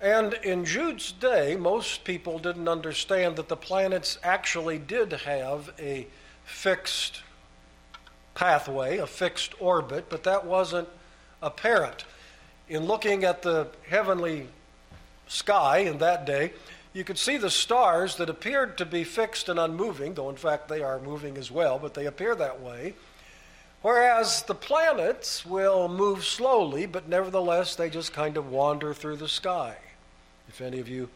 And 0.00 0.32
in 0.42 0.64
Jude's 0.64 1.12
day, 1.12 1.54
most 1.56 2.04
people 2.04 2.38
didn't 2.38 2.68
understand 2.68 3.36
that 3.36 3.48
the 3.48 3.56
planets 3.56 4.18
actually 4.22 4.78
did 4.78 5.12
have 5.12 5.70
a 5.78 6.06
fixed 6.44 7.22
pathway, 8.34 8.96
a 8.96 9.06
fixed 9.06 9.52
orbit, 9.60 10.06
but 10.08 10.22
that 10.22 10.46
wasn't 10.46 10.88
apparent. 11.42 12.06
In 12.70 12.86
looking 12.86 13.24
at 13.24 13.42
the 13.42 13.68
heavenly 13.86 14.48
sky 15.28 15.78
in 15.78 15.98
that 15.98 16.24
day, 16.24 16.52
you 16.94 17.04
could 17.04 17.18
see 17.18 17.36
the 17.36 17.50
stars 17.50 18.16
that 18.16 18.30
appeared 18.30 18.78
to 18.78 18.86
be 18.86 19.04
fixed 19.04 19.50
and 19.50 19.58
unmoving, 19.58 20.14
though 20.14 20.30
in 20.30 20.36
fact 20.36 20.68
they 20.68 20.82
are 20.82 20.98
moving 20.98 21.36
as 21.36 21.50
well, 21.50 21.78
but 21.78 21.92
they 21.92 22.06
appear 22.06 22.34
that 22.34 22.62
way. 22.62 22.94
Whereas 23.82 24.42
the 24.42 24.54
planets 24.54 25.46
will 25.46 25.88
move 25.88 26.24
slowly, 26.24 26.86
but 26.86 27.08
nevertheless 27.08 27.74
they 27.74 27.88
just 27.88 28.12
kind 28.12 28.36
of 28.36 28.50
wander 28.50 28.92
through 28.92 29.16
the 29.16 29.28
sky. 29.28 29.76
If 30.48 30.60
any 30.60 30.80
of 30.80 30.88
you 30.88 31.08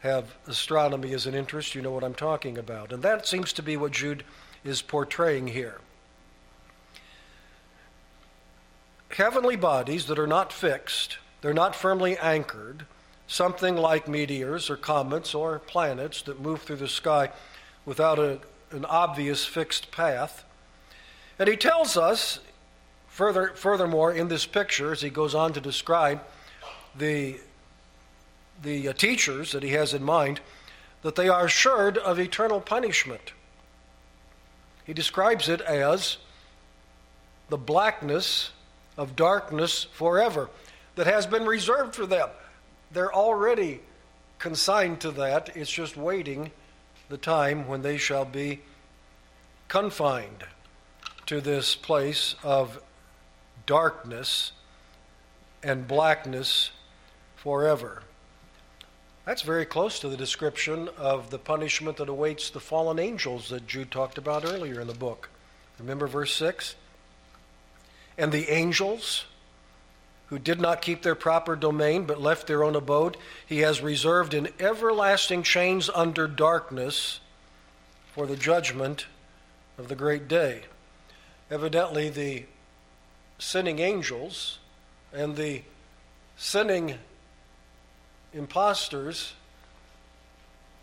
have 0.00 0.34
astronomy 0.46 1.12
as 1.12 1.26
an 1.26 1.34
interest, 1.34 1.74
you 1.74 1.82
know 1.82 1.92
what 1.92 2.02
I'm 2.02 2.14
talking 2.14 2.58
about. 2.58 2.92
And 2.92 3.02
that 3.02 3.26
seems 3.26 3.52
to 3.54 3.62
be 3.62 3.76
what 3.76 3.92
Jude 3.92 4.24
is 4.64 4.82
portraying 4.82 5.48
here. 5.48 5.80
Heavenly 9.10 9.56
bodies 9.56 10.06
that 10.06 10.18
are 10.18 10.26
not 10.26 10.52
fixed, 10.52 11.18
they're 11.42 11.52
not 11.52 11.76
firmly 11.76 12.16
anchored, 12.18 12.86
something 13.26 13.76
like 13.76 14.08
meteors 14.08 14.70
or 14.70 14.76
comets 14.76 15.34
or 15.34 15.58
planets 15.58 16.22
that 16.22 16.40
move 16.40 16.62
through 16.62 16.76
the 16.76 16.88
sky 16.88 17.30
without 17.84 18.18
a, 18.18 18.40
an 18.70 18.84
obvious 18.84 19.44
fixed 19.44 19.90
path. 19.90 20.44
And 21.40 21.48
he 21.48 21.56
tells 21.56 21.96
us, 21.96 22.38
further, 23.08 23.52
furthermore, 23.54 24.12
in 24.12 24.28
this 24.28 24.44
picture, 24.44 24.92
as 24.92 25.00
he 25.00 25.08
goes 25.08 25.34
on 25.34 25.54
to 25.54 25.60
describe 25.60 26.20
the, 26.94 27.40
the 28.62 28.88
uh, 28.88 28.92
teachers 28.92 29.52
that 29.52 29.62
he 29.62 29.70
has 29.70 29.94
in 29.94 30.02
mind, 30.02 30.40
that 31.00 31.14
they 31.14 31.30
are 31.30 31.46
assured 31.46 31.96
of 31.96 32.20
eternal 32.20 32.60
punishment. 32.60 33.32
He 34.84 34.92
describes 34.92 35.48
it 35.48 35.62
as 35.62 36.18
the 37.48 37.56
blackness 37.56 38.50
of 38.98 39.16
darkness 39.16 39.84
forever 39.94 40.50
that 40.96 41.06
has 41.06 41.26
been 41.26 41.46
reserved 41.46 41.94
for 41.94 42.04
them. 42.04 42.28
They're 42.92 43.14
already 43.14 43.80
consigned 44.38 45.00
to 45.00 45.10
that. 45.12 45.56
It's 45.56 45.70
just 45.70 45.96
waiting 45.96 46.50
the 47.08 47.16
time 47.16 47.66
when 47.66 47.80
they 47.80 47.96
shall 47.96 48.26
be 48.26 48.60
confined 49.68 50.44
to 51.30 51.40
this 51.40 51.76
place 51.76 52.34
of 52.42 52.82
darkness 53.64 54.50
and 55.62 55.86
blackness 55.86 56.72
forever. 57.36 58.02
That's 59.24 59.42
very 59.42 59.64
close 59.64 60.00
to 60.00 60.08
the 60.08 60.16
description 60.16 60.88
of 60.98 61.30
the 61.30 61.38
punishment 61.38 61.98
that 61.98 62.08
awaits 62.08 62.50
the 62.50 62.58
fallen 62.58 62.98
angels 62.98 63.48
that 63.50 63.68
Jude 63.68 63.92
talked 63.92 64.18
about 64.18 64.44
earlier 64.44 64.80
in 64.80 64.88
the 64.88 64.92
book. 64.92 65.28
Remember 65.78 66.08
verse 66.08 66.34
6? 66.34 66.74
And 68.18 68.32
the 68.32 68.50
angels 68.50 69.26
who 70.30 70.38
did 70.40 70.60
not 70.60 70.82
keep 70.82 71.02
their 71.02 71.14
proper 71.14 71.54
domain 71.54 72.06
but 72.06 72.20
left 72.20 72.48
their 72.48 72.64
own 72.64 72.74
abode, 72.74 73.16
he 73.46 73.60
has 73.60 73.80
reserved 73.80 74.34
in 74.34 74.48
everlasting 74.58 75.44
chains 75.44 75.88
under 75.94 76.26
darkness 76.26 77.20
for 78.12 78.26
the 78.26 78.34
judgment 78.34 79.06
of 79.78 79.86
the 79.86 79.94
great 79.94 80.26
day. 80.26 80.64
Evidently, 81.50 82.08
the 82.08 82.44
sinning 83.38 83.80
angels 83.80 84.58
and 85.12 85.36
the 85.36 85.62
sinning 86.36 86.94
impostors 88.32 89.32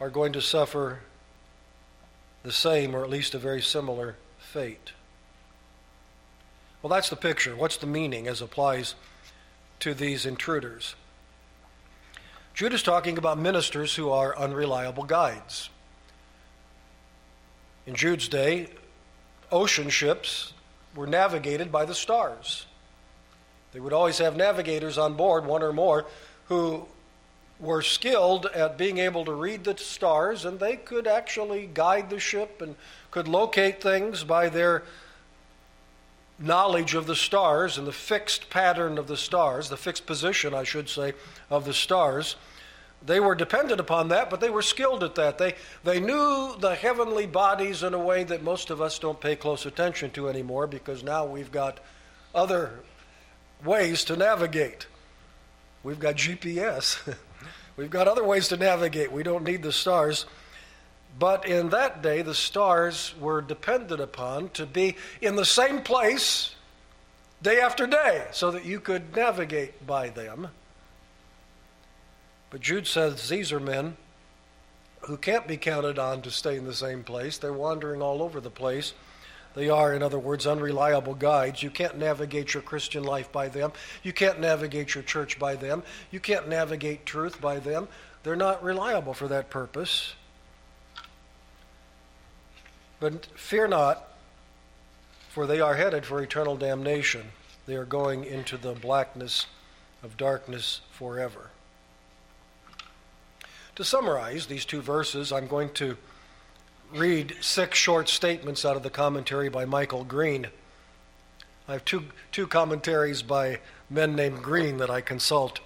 are 0.01 0.09
going 0.09 0.33
to 0.33 0.41
suffer 0.41 0.99
the 2.43 2.51
same, 2.51 2.95
or 2.95 3.03
at 3.03 3.09
least 3.09 3.33
a 3.33 3.39
very 3.39 3.61
similar 3.61 4.15
fate. 4.37 4.91
Well, 6.81 6.89
that's 6.89 7.09
the 7.09 7.15
picture. 7.15 7.55
What's 7.55 7.77
the 7.77 7.87
meaning 7.87 8.27
as 8.27 8.41
applies 8.41 8.95
to 9.79 9.93
these 9.93 10.25
intruders? 10.25 10.95
Jude 12.53 12.73
is 12.73 12.83
talking 12.83 13.17
about 13.17 13.37
ministers 13.37 13.95
who 13.95 14.09
are 14.09 14.37
unreliable 14.37 15.03
guides. 15.03 15.69
In 17.85 17.95
Jude's 17.95 18.27
day, 18.27 18.69
ocean 19.51 19.89
ships 19.89 20.53
were 20.95 21.07
navigated 21.07 21.71
by 21.71 21.85
the 21.85 21.95
stars. 21.95 22.65
They 23.73 23.79
would 23.79 23.93
always 23.93 24.17
have 24.17 24.35
navigators 24.35 24.97
on 24.97 25.13
board, 25.13 25.45
one 25.45 25.61
or 25.61 25.73
more, 25.73 26.05
who 26.45 26.87
were 27.59 27.81
skilled 27.81 28.45
at 28.47 28.77
being 28.77 28.97
able 28.97 29.25
to 29.25 29.33
read 29.33 29.63
the 29.63 29.77
stars, 29.77 30.45
and 30.45 30.59
they 30.59 30.75
could 30.75 31.07
actually 31.07 31.69
guide 31.73 32.09
the 32.09 32.19
ship 32.19 32.61
and 32.61 32.75
could 33.11 33.27
locate 33.27 33.81
things 33.81 34.23
by 34.23 34.49
their 34.49 34.83
knowledge 36.39 36.93
of 36.93 37.07
the 37.07 37.15
stars 37.15 37.77
and 37.77 37.87
the 37.87 37.91
fixed 37.91 38.49
pattern 38.49 38.97
of 38.97 39.07
the 39.07 39.17
stars, 39.17 39.69
the 39.69 39.77
fixed 39.77 40.05
position, 40.05 40.53
I 40.53 40.63
should 40.63 40.87
say, 40.87 41.13
of 41.49 41.65
the 41.65 41.73
stars. 41.73 42.35
They 43.05 43.19
were 43.19 43.35
dependent 43.35 43.79
upon 43.79 44.09
that, 44.09 44.29
but 44.29 44.41
they 44.41 44.49
were 44.49 44.61
skilled 44.61 45.03
at 45.03 45.15
that. 45.15 45.37
They, 45.37 45.55
they 45.83 45.99
knew 45.99 46.55
the 46.59 46.75
heavenly 46.75 47.25
bodies 47.25 47.83
in 47.83 47.93
a 47.93 47.99
way 47.99 48.23
that 48.23 48.43
most 48.43 48.69
of 48.69 48.81
us 48.81 48.99
don't 48.99 49.21
pay 49.21 49.35
close 49.35 49.65
attention 49.65 50.11
to 50.11 50.27
anymore 50.27 50.67
because 50.67 51.03
now 51.03 51.25
we've 51.25 51.51
got 51.51 51.79
other 52.33 52.79
ways 53.63 54.03
to 54.05 54.17
navigate. 54.17 54.87
We've 55.83 55.99
got 55.99 56.15
GPS. 56.15 57.15
We've 57.77 57.91
got 57.91 58.07
other 58.07 58.23
ways 58.23 58.47
to 58.47 58.57
navigate. 58.57 59.11
We 59.11 59.21
don't 59.21 59.43
need 59.43 59.61
the 59.61 59.71
stars. 59.71 60.25
But 61.19 61.47
in 61.47 61.69
that 61.69 62.01
day, 62.01 62.23
the 62.23 62.33
stars 62.33 63.13
were 63.19 63.41
depended 63.41 63.99
upon 63.99 64.49
to 64.49 64.65
be 64.65 64.95
in 65.21 65.35
the 65.35 65.45
same 65.45 65.81
place 65.81 66.55
day 67.41 67.59
after 67.59 67.85
day 67.85 68.27
so 68.31 68.51
that 68.51 68.65
you 68.65 68.79
could 68.79 69.15
navigate 69.15 69.85
by 69.85 70.09
them. 70.09 70.49
But 72.49 72.61
Jude 72.61 72.87
says 72.87 73.29
these 73.29 73.51
are 73.51 73.59
men 73.59 73.97
who 75.01 75.17
can't 75.17 75.47
be 75.47 75.57
counted 75.57 75.99
on 75.99 76.21
to 76.21 76.31
stay 76.31 76.57
in 76.57 76.65
the 76.65 76.73
same 76.73 77.03
place. 77.03 77.37
They're 77.37 77.53
wandering 77.53 78.01
all 78.01 78.21
over 78.21 78.39
the 78.39 78.49
place. 78.49 78.93
They 79.55 79.69
are, 79.69 79.93
in 79.93 80.03
other 80.03 80.19
words, 80.19 80.45
unreliable 80.45 81.15
guides. 81.15 81.63
You 81.63 81.71
can't 81.71 81.97
navigate 81.97 82.53
your 82.53 82.61
Christian 82.61 83.03
life 83.03 83.31
by 83.31 83.47
them. 83.47 83.71
You 84.03 84.13
can't 84.13 84.39
navigate 84.39 84.93
your 84.93 85.03
church 85.03 85.39
by 85.39 85.55
them. 85.55 85.81
You 86.11 86.19
can't 86.19 86.47
navigate 86.47 87.05
truth 87.05 87.41
by 87.41 87.59
them. 87.59 87.87
They're 88.23 88.35
not 88.35 88.63
reliable 88.63 89.13
for 89.13 89.27
that 89.29 89.49
purpose. 89.49 90.13
But 92.99 93.25
fear 93.35 93.67
not, 93.67 94.07
for 95.29 95.47
they 95.47 95.59
are 95.59 95.75
headed 95.75 96.05
for 96.05 96.21
eternal 96.21 96.55
damnation. 96.55 97.23
They 97.65 97.75
are 97.75 97.85
going 97.85 98.25
into 98.25 98.57
the 98.57 98.73
blackness 98.73 99.47
of 100.03 100.17
darkness 100.17 100.81
forever. 100.91 101.49
To 103.77 103.85
summarize 103.85 104.47
these 104.47 104.65
two 104.65 104.81
verses, 104.81 105.31
I'm 105.31 105.45
going 105.45 105.69
to 105.75 105.97
read 106.95 107.35
six 107.41 107.77
short 107.77 108.09
statements 108.09 108.65
out 108.65 108.75
of 108.75 108.81
the 108.81 108.89
commentary 108.89 109.49
by 109.49 109.65
Michael 109.65 110.03
Green. 110.03 110.47
I 111.67 111.73
have 111.73 111.85
two, 111.85 112.05
two 112.31 112.47
commentaries 112.47 113.21
by 113.21 113.59
men 113.87 114.15
named 114.15 114.41
Green 114.41 114.77
that 114.77 114.89
I 114.89 115.01
consult 115.01 115.59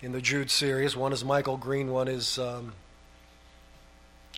in 0.00 0.12
the 0.12 0.20
Jude 0.20 0.48
series. 0.48 0.96
One 0.96 1.12
is 1.12 1.24
Michael 1.24 1.56
Green, 1.56 1.90
one 1.90 2.06
is 2.06 2.38
um, 2.38 2.72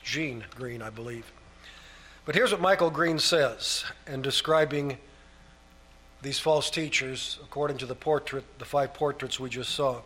Gene 0.03 0.47
Green, 0.55 0.81
I 0.81 0.89
believe. 0.89 1.31
But 2.25 2.35
here's 2.35 2.51
what 2.51 2.63
Michael 2.63 2.89
Green 2.89 3.19
says 3.19 3.85
in 4.07 4.23
describing 4.23 4.97
these 6.23 6.39
false 6.39 6.71
teachers 6.71 7.39
according 7.43 7.77
to 7.77 7.85
the 7.85 7.95
portrait, 7.95 8.45
the 8.59 8.65
five 8.65 8.95
portraits 8.95 9.39
we 9.39 9.51
just 9.51 9.75
saw. 9.75 10.01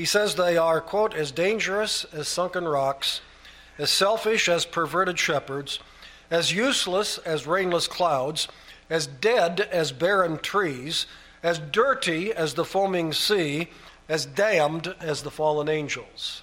He 0.00 0.06
says 0.06 0.34
they 0.34 0.56
are, 0.56 0.80
quote, 0.80 1.12
as 1.12 1.30
dangerous 1.30 2.06
as 2.14 2.26
sunken 2.26 2.66
rocks 2.66 3.20
as 3.76 3.90
selfish 3.90 4.48
as 4.48 4.64
perverted 4.64 5.18
shepherds, 5.18 5.78
as 6.30 6.54
useless 6.54 7.18
as 7.18 7.46
rainless 7.46 7.86
clouds, 7.86 8.48
as 8.88 9.06
dead 9.06 9.60
as 9.60 9.92
barren 9.92 10.38
trees, 10.38 11.04
as 11.42 11.58
dirty 11.58 12.32
as 12.32 12.54
the 12.54 12.64
foaming 12.64 13.12
sea, 13.12 13.68
as 14.08 14.24
damned 14.24 14.94
as 15.00 15.22
the 15.22 15.30
fallen 15.30 15.68
angels. 15.68 16.40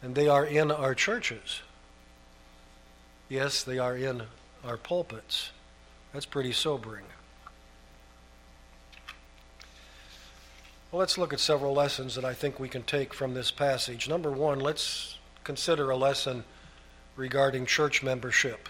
And 0.00 0.14
they 0.14 0.28
are 0.28 0.46
in 0.46 0.70
our 0.70 0.94
churches. 0.94 1.60
Yes, 3.28 3.62
they 3.62 3.78
are 3.78 3.98
in 3.98 4.22
our 4.64 4.76
pulpits. 4.76 5.50
That's 6.12 6.26
pretty 6.26 6.52
sobering. 6.52 7.04
Well, 10.90 11.00
let's 11.00 11.16
look 11.16 11.32
at 11.32 11.40
several 11.40 11.72
lessons 11.72 12.14
that 12.16 12.24
I 12.24 12.34
think 12.34 12.60
we 12.60 12.68
can 12.68 12.82
take 12.82 13.14
from 13.14 13.32
this 13.32 13.50
passage. 13.50 14.08
Number 14.08 14.30
one, 14.30 14.60
let's 14.60 15.18
consider 15.42 15.90
a 15.90 15.96
lesson 15.96 16.44
regarding 17.16 17.64
church 17.64 18.02
membership. 18.02 18.68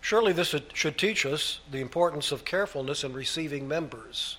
Surely 0.00 0.32
this 0.32 0.54
should 0.74 0.98
teach 0.98 1.26
us 1.26 1.60
the 1.70 1.80
importance 1.80 2.32
of 2.32 2.44
carefulness 2.44 3.02
in 3.02 3.12
receiving 3.12 3.66
members. 3.66 4.36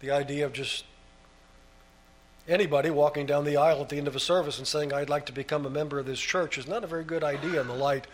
The 0.00 0.10
idea 0.10 0.44
of 0.44 0.52
just 0.52 0.84
anybody 2.48 2.90
walking 2.90 3.26
down 3.26 3.44
the 3.44 3.56
aisle 3.56 3.80
at 3.80 3.88
the 3.88 3.98
end 3.98 4.08
of 4.08 4.16
a 4.16 4.20
service 4.20 4.58
and 4.58 4.66
saying, 4.66 4.92
I'd 4.92 5.10
like 5.10 5.26
to 5.26 5.32
become 5.32 5.66
a 5.66 5.70
member 5.70 5.98
of 5.98 6.06
this 6.06 6.20
church, 6.20 6.58
is 6.58 6.66
not 6.66 6.84
a 6.84 6.86
very 6.86 7.04
good 7.04 7.24
idea 7.24 7.60
in 7.60 7.66
the 7.66 7.74
light 7.74 8.06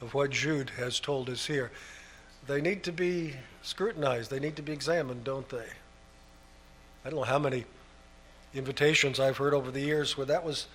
of 0.00 0.14
what 0.14 0.30
Jude 0.30 0.70
has 0.70 1.00
told 1.00 1.28
us 1.28 1.46
here 1.46 1.70
they 2.46 2.60
need 2.60 2.82
to 2.84 2.92
be 2.92 3.34
scrutinized. 3.62 4.30
They 4.30 4.40
need 4.40 4.56
to 4.56 4.62
be 4.62 4.72
examined, 4.72 5.24
don't 5.24 5.48
they? 5.48 5.68
I 7.04 7.10
don't 7.10 7.16
know 7.20 7.24
how 7.24 7.38
many 7.38 7.64
invitations 8.54 9.20
I've 9.20 9.36
heard 9.36 9.54
over 9.54 9.70
the 9.70 9.80
years 9.80 10.16
where 10.16 10.26
that 10.26 10.44
was 10.44 10.66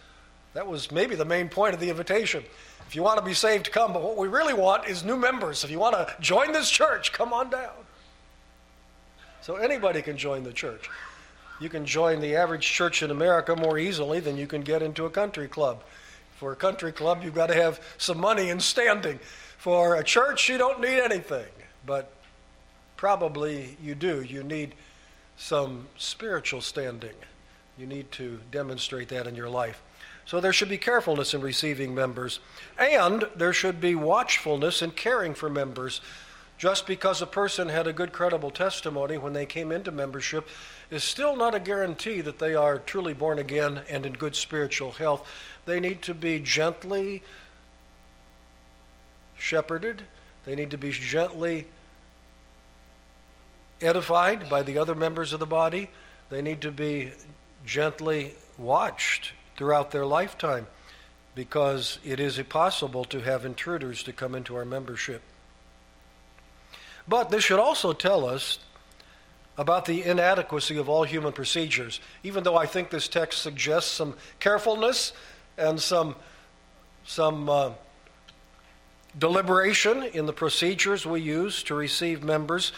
that 0.54 0.68
was 0.68 0.90
maybe 0.90 1.16
the 1.16 1.26
main 1.26 1.50
point 1.50 1.74
of 1.74 1.82
the 1.82 1.90
invitation. 1.90 2.46
If 2.88 2.96
you 2.96 3.04
want 3.04 3.20
to 3.20 3.26
be 3.26 3.34
saved, 3.34 3.74
come. 3.74 3.92
But 3.92 4.04
what 4.04 4.16
we 4.16 4.30
really 4.30 4.54
want 4.54 4.88
is 4.88 5.04
new 5.04 5.18
members. 5.18 5.66
If 5.66 5.70
you 5.70 5.80
want 5.80 5.96
to 5.96 6.16
join 6.22 6.54
this 6.54 6.70
church, 6.70 7.12
come 7.12 7.34
on 7.34 7.50
down. 7.50 7.74
So 9.42 9.58
anybody 9.58 10.02
can 10.02 10.18
join 10.18 10.44
the 10.44 10.54
church. 10.54 10.90
You 11.60 11.70
can 11.70 11.86
join 11.86 12.20
the 12.20 12.36
average 12.36 12.66
church 12.66 13.02
in 13.02 13.12
America 13.12 13.56
more 13.56 13.78
easily 13.78 14.20
than 14.20 14.38
you 14.38 14.48
can 14.48 14.62
get 14.62 14.82
into 14.82 15.06
a 15.06 15.10
country 15.10 15.48
club. 15.48 15.84
For 16.38 16.52
a 16.52 16.56
country 16.56 16.92
club, 16.92 17.24
you've 17.24 17.34
got 17.34 17.48
to 17.48 17.54
have 17.56 17.80
some 17.98 18.20
money 18.20 18.50
and 18.50 18.62
standing. 18.62 19.20
For 19.58 19.96
a 19.96 20.04
church, 20.04 20.50
you 20.50 20.58
don't 20.58 20.82
need 20.82 21.00
anything 21.00 21.46
but 21.86 22.12
probably 22.98 23.78
you 23.82 23.96
do. 23.96 24.22
You 24.22 24.44
need 24.44 24.74
some 25.38 25.88
spiritual 25.98 26.62
standing. 26.62 27.16
You 27.78 27.86
need 27.86 28.12
to 28.14 28.40
demonstrate 28.52 29.10
that 29.10 29.28
in 29.28 29.36
your 29.36 29.50
life. 29.50 29.82
So 30.26 30.40
there 30.40 30.54
should 30.54 30.70
be 30.70 30.78
carefulness 30.78 31.34
in 31.34 31.42
receiving 31.42 31.94
members, 31.94 32.40
and 32.80 33.26
there 33.36 33.54
should 33.54 33.80
be 33.80 33.94
watchfulness 33.94 34.82
in 34.82 34.92
caring 34.92 35.36
for 35.36 35.50
members. 35.50 36.02
Just 36.58 36.88
because 36.88 37.22
a 37.22 37.28
person 37.28 37.68
had 37.68 37.86
a 37.86 37.94
good, 37.94 38.14
credible 38.14 38.50
testimony 38.50 39.18
when 39.18 39.34
they 39.34 39.46
came 39.46 39.74
into 39.74 39.92
membership 39.92 40.48
is 40.90 41.04
still 41.04 41.36
not 41.36 41.56
a 41.56 41.60
guarantee 41.60 42.22
that 42.22 42.40
they 42.40 42.56
are 42.56 42.80
truly 42.80 43.14
born 43.14 43.40
again 43.40 43.82
and 43.90 44.06
in 44.06 44.14
good 44.14 44.36
spiritual 44.36 44.92
health. 44.92 45.28
They 45.66 45.80
need 45.80 46.02
to 46.04 46.14
be 46.14 46.40
gently 46.40 47.24
shepherded, 49.38 50.04
they 50.46 50.56
need 50.56 50.72
to 50.72 50.78
be 50.78 50.92
gently 50.92 51.68
edified 53.82 54.50
by 54.50 54.64
the 54.64 54.78
other 54.78 54.96
members 54.96 55.34
of 55.34 55.40
the 55.40 55.46
body. 55.46 55.90
They 56.30 56.42
need 56.42 56.62
to 56.62 56.72
be 56.72 57.12
gently 57.66 58.36
watched 58.58 59.34
throughout 59.58 59.92
their 59.92 60.06
lifetime 60.06 60.68
because 61.34 62.00
it 62.04 62.20
is 62.20 62.40
impossible 62.40 63.06
to 63.06 63.20
have 63.20 63.46
intruders 63.46 64.04
to 64.04 64.14
come 64.14 64.36
into 64.36 64.56
our 64.56 64.66
membership. 64.66 65.22
But 67.08 67.30
this 67.30 67.44
should 67.44 67.60
also 67.60 67.94
tell 67.94 68.26
us 68.26 68.60
about 69.58 69.86
the 69.86 70.04
inadequacy 70.04 70.78
of 70.78 70.90
all 70.90 71.04
human 71.04 71.32
procedures, 71.32 72.00
even 72.24 72.44
though 72.44 72.58
I 72.58 72.66
think 72.66 72.90
this 72.90 73.08
text 73.08 73.42
suggests 73.42 73.92
some 73.92 74.16
carefulness 74.40 75.14
and 75.58 75.80
some, 75.80 76.16
some 77.06 77.50
uh, 77.50 77.72
deliberation 79.18 80.04
in 80.04 80.26
the 80.26 80.34
procedures 80.34 81.06
we 81.06 81.22
use 81.22 81.64
to 81.64 81.76
receive 81.76 82.24
members. 82.24 82.74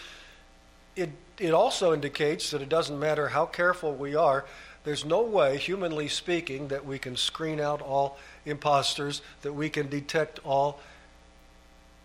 It, 0.96 1.10
it 1.40 1.54
also 1.54 1.94
indicates 1.94 2.52
that 2.52 2.62
it 2.62 2.70
doesn't 2.70 3.00
matter 3.00 3.30
how 3.30 3.48
careful 3.48 3.94
we 3.94 4.16
are, 4.16 4.46
there's 4.88 5.04
no 5.04 5.22
way, 5.22 5.58
humanly 5.58 6.08
speaking, 6.08 6.70
that 6.70 6.86
we 6.86 6.98
can 6.98 7.18
screen 7.18 7.60
out 7.60 7.82
all 7.82 8.18
imposters, 8.46 9.22
that 9.42 9.52
we 9.52 9.70
can 9.70 9.90
detect 9.90 10.40
all, 10.46 10.80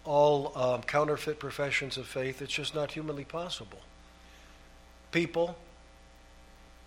all 0.04 0.52
um, 0.58 0.82
counterfeit 0.82 1.38
professions 1.38 1.96
of 1.96 2.08
faith. 2.08 2.42
It's 2.42 2.52
just 2.52 2.74
not 2.74 2.90
humanly 2.90 3.22
possible. 3.22 3.78
People 5.12 5.56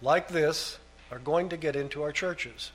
like 0.01 0.27
this 0.27 0.77
are 1.11 1.19
going 1.19 1.49
to 1.49 1.57
get 1.57 1.75
into 1.75 2.03
our 2.03 2.11
churches. 2.11 2.71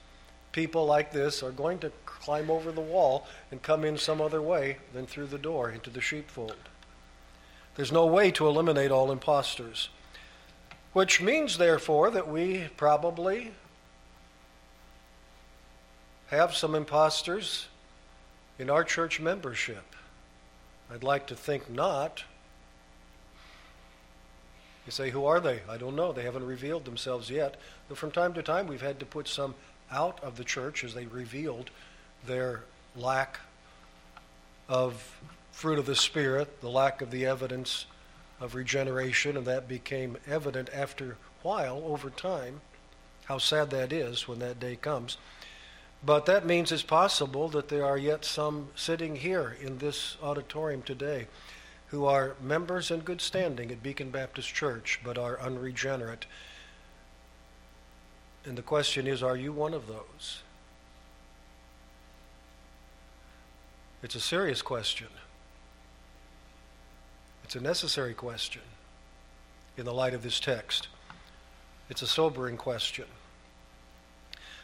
People 0.53 0.87
like 0.87 1.13
this 1.13 1.43
are 1.43 1.53
going 1.53 1.79
to 1.81 1.93
climb 2.07 2.51
over 2.51 2.73
the 2.73 2.81
wall 2.81 3.27
and 3.51 3.63
come 3.63 3.85
in 3.85 3.99
some 3.99 4.21
other 4.21 4.41
way 4.41 4.79
than 4.95 5.07
through 5.07 5.27
the 5.27 5.39
door 5.39 5.71
into 5.71 5.91
the 5.91 6.01
sheepfold. 6.01 6.57
There's 7.77 7.93
no 7.93 8.07
way 8.07 8.31
to 8.33 8.47
eliminate 8.47 8.91
all 8.91 9.13
impostors. 9.13 9.91
Which 10.93 11.21
means, 11.21 11.57
therefore, 11.57 12.11
that 12.11 12.29
we 12.29 12.69
probably 12.77 13.53
have 16.29 16.55
some 16.55 16.75
impostors 16.75 17.69
in 18.59 18.69
our 18.69 18.83
church 18.83 19.21
membership. 19.21 19.85
I'd 20.93 21.05
like 21.05 21.29
to 21.29 21.37
think 21.37 21.71
not. 21.71 22.25
You 24.91 24.93
say, 24.93 25.11
who 25.11 25.25
are 25.27 25.39
they? 25.39 25.61
I 25.69 25.77
don't 25.77 25.95
know. 25.95 26.11
They 26.11 26.25
haven't 26.25 26.45
revealed 26.45 26.85
themselves 26.85 27.31
yet. 27.31 27.55
But 27.89 27.97
from 27.97 28.11
time 28.11 28.35
to 28.35 28.43
time, 28.43 28.67
we've 28.67 28.81
had 28.81 28.99
to 28.99 29.07
put 29.07 29.29
some 29.29 29.55
out 29.89 30.19
of 30.21 30.37
the 30.37 30.43
church 30.43 30.83
as 30.83 30.95
they 30.95 31.07
revealed 31.07 31.71
their 32.27 32.65
lack 32.97 33.39
of 34.69 35.17
fruit 35.53 35.79
of 35.79 35.87
the 35.87 35.95
Spirit, 35.95 36.61
the 36.61 36.69
lack 36.69 37.03
of 37.03 37.13
the 37.13 37.25
evidence 37.25 37.87
of 38.41 38.57
regeneration, 38.57 39.37
and 39.37 39.47
that 39.47 39.69
became 39.69 40.17
evident 40.27 40.69
after 40.75 41.13
a 41.13 41.17
while, 41.43 41.85
over 41.87 42.11
time. 42.11 42.61
How 43.27 43.39
sad 43.39 43.71
that 43.71 43.93
is 43.93 44.27
when 44.27 44.41
that 44.41 44.59
day 44.59 44.75
comes. 44.75 45.19
But 46.05 46.27
that 46.27 46.45
means 46.45 46.73
it's 46.73 46.83
possible 46.83 47.47
that 47.51 47.69
there 47.69 47.85
are 47.87 47.97
yet 47.97 48.25
some 48.25 48.71
sitting 48.75 49.15
here 49.15 49.57
in 49.61 49.79
this 49.79 50.17
auditorium 50.21 50.83
today 50.83 51.29
who 51.91 52.05
are 52.05 52.37
members 52.41 52.91
in 52.91 53.01
good 53.01 53.21
standing 53.21 53.71
at 53.73 53.83
Beacon 53.83 54.11
Baptist 54.11 54.55
Church 54.55 55.01
but 55.05 55.19
are 55.19 55.41
unregenerate. 55.41 56.27
And 58.45 58.57
the 58.57 58.63
question 58.63 59.07
is 59.07 59.23
are 59.23 59.37
you 59.37 59.53
one 59.53 59.75
of 59.75 59.89
those? 59.89 60.43
It's 64.03 64.15
a 64.15 64.21
serious 64.21 64.63
question. 64.63 65.09
It's 67.45 67.57
a 67.57 67.61
necessary 67.61 68.15
question 68.15 68.63
in 69.77 69.85
the 69.85 69.93
light 69.93 70.15
of 70.15 70.23
this 70.23 70.39
text. 70.39 70.89
It's 71.91 72.03
a 72.03 72.07
sobering 72.07 72.57
question. 72.57 73.07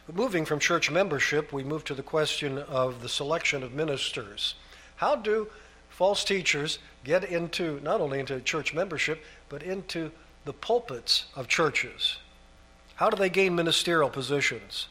But 0.05 0.15
moving 0.15 0.45
from 0.45 0.59
church 0.59 0.89
membership, 0.89 1.51
we 1.51 1.65
move 1.65 1.83
to 1.85 1.93
the 1.93 2.01
question 2.01 2.57
of 2.57 3.01
the 3.01 3.09
selection 3.09 3.61
of 3.61 3.73
ministers. 3.73 4.55
How 4.95 5.17
do 5.17 5.49
false 5.97 6.23
teachers 6.23 6.77
get 7.03 7.23
into 7.23 7.79
not 7.79 8.01
only 8.01 8.19
into 8.19 8.39
church 8.39 8.71
membership, 8.71 9.23
but 9.49 9.63
into 9.63 10.11
the 10.45 10.53
pulpits 10.53 11.25
of 11.35 11.47
churches? 11.47 12.17
How 12.97 13.09
do 13.09 13.17
they 13.17 13.31
gain 13.31 13.55
ministerial 13.55 14.11
positions? 14.11 14.89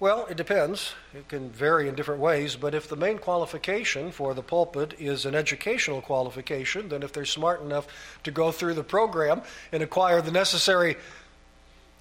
Well, 0.00 0.26
it 0.26 0.36
depends. 0.36 0.94
It 1.14 1.28
can 1.28 1.50
vary 1.50 1.88
in 1.88 1.94
different 1.94 2.20
ways, 2.20 2.56
but 2.56 2.74
if 2.74 2.88
the 2.88 2.96
main 2.96 3.18
qualification 3.18 4.10
for 4.10 4.34
the 4.34 4.42
pulpit 4.42 4.94
is 4.98 5.24
an 5.24 5.36
educational 5.36 6.02
qualification, 6.02 6.88
then 6.88 7.04
if 7.04 7.12
they're 7.12 7.24
smart 7.24 7.62
enough 7.62 7.86
to 8.24 8.32
go 8.32 8.50
through 8.50 8.74
the 8.74 8.82
program 8.82 9.42
and 9.70 9.84
acquire 9.84 10.20
the 10.20 10.32
necessary 10.32 10.96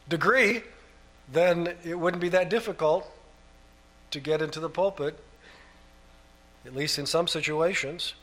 degree, 0.09 0.63
then 1.31 1.75
it 1.85 1.99
wouldn't 1.99 2.21
be 2.21 2.29
that 2.29 2.49
difficult 2.49 3.07
to 4.09 4.19
get 4.19 4.41
into 4.41 4.59
the 4.59 4.69
pulpit, 4.69 5.19
at 6.65 6.75
least 6.75 6.99
in 6.99 7.05
some 7.05 7.27
situations. 7.27 8.13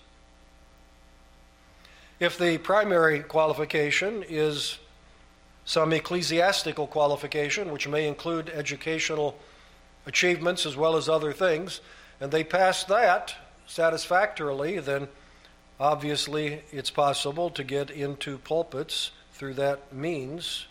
If 2.20 2.36
the 2.39 2.59
primary 2.59 3.20
qualification 3.20 4.24
is 4.28 4.78
some 5.64 5.93
ecclesiastical 5.93 6.86
qualification, 6.86 7.70
which 7.70 7.86
may 7.86 8.09
include 8.09 8.49
educational 8.49 9.39
achievements 10.07 10.66
as 10.66 10.76
well 10.76 10.97
as 10.97 11.09
other 11.09 11.32
things, 11.32 11.80
and 12.20 12.32
they 12.32 12.43
pass 12.43 12.84
that 12.84 13.34
satisfactorily, 13.66 14.78
then 14.80 15.09
obviously 15.78 16.62
it's 16.72 16.91
possible 16.91 17.51
to 17.51 17.62
get 17.62 17.91
into 17.91 18.39
pulpits 18.39 19.12
through 19.32 19.55
that 19.55 19.93
means. 19.93 20.66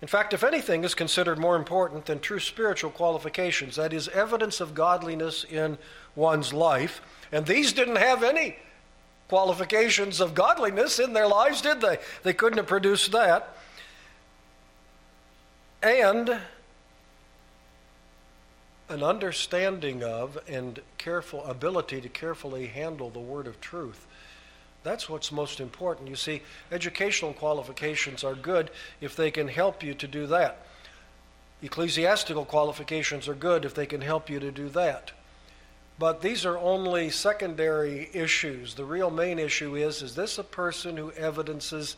In 0.00 0.08
fact, 0.08 0.32
if 0.32 0.44
anything 0.44 0.84
is 0.84 0.94
considered 0.94 1.38
more 1.38 1.56
important 1.56 2.06
than 2.06 2.20
true 2.20 2.38
spiritual 2.38 2.90
qualifications, 2.90 3.76
that 3.76 3.92
is, 3.92 4.08
evidence 4.08 4.60
of 4.60 4.74
godliness 4.74 5.44
in 5.44 5.76
one's 6.14 6.52
life, 6.52 7.00
and 7.32 7.46
these 7.46 7.72
didn't 7.72 7.96
have 7.96 8.22
any 8.22 8.56
qualifications 9.28 10.20
of 10.20 10.34
godliness 10.34 10.98
in 10.98 11.12
their 11.12 11.26
lives, 11.26 11.60
did 11.60 11.80
they? 11.80 11.98
They 12.22 12.32
couldn't 12.32 12.58
have 12.58 12.66
produced 12.66 13.12
that. 13.12 13.56
And 15.82 16.40
an 18.88 19.02
understanding 19.02 20.02
of 20.02 20.38
and 20.48 20.80
careful 20.96 21.44
ability 21.44 22.00
to 22.00 22.08
carefully 22.08 22.66
handle 22.66 23.10
the 23.10 23.18
word 23.18 23.46
of 23.46 23.60
truth. 23.60 24.06
That's 24.88 25.06
what's 25.06 25.30
most 25.30 25.60
important. 25.60 26.08
You 26.08 26.16
see, 26.16 26.40
educational 26.72 27.34
qualifications 27.34 28.24
are 28.24 28.34
good 28.34 28.70
if 29.02 29.14
they 29.14 29.30
can 29.30 29.46
help 29.46 29.82
you 29.82 29.92
to 29.92 30.08
do 30.08 30.26
that. 30.28 30.64
Ecclesiastical 31.62 32.46
qualifications 32.46 33.28
are 33.28 33.34
good 33.34 33.66
if 33.66 33.74
they 33.74 33.84
can 33.84 34.00
help 34.00 34.30
you 34.30 34.40
to 34.40 34.50
do 34.50 34.70
that. 34.70 35.12
But 35.98 36.22
these 36.22 36.46
are 36.46 36.56
only 36.56 37.10
secondary 37.10 38.08
issues. 38.14 38.76
The 38.76 38.86
real 38.86 39.10
main 39.10 39.38
issue 39.38 39.76
is 39.76 40.00
is 40.00 40.14
this 40.14 40.38
a 40.38 40.42
person 40.42 40.96
who 40.96 41.12
evidences 41.12 41.96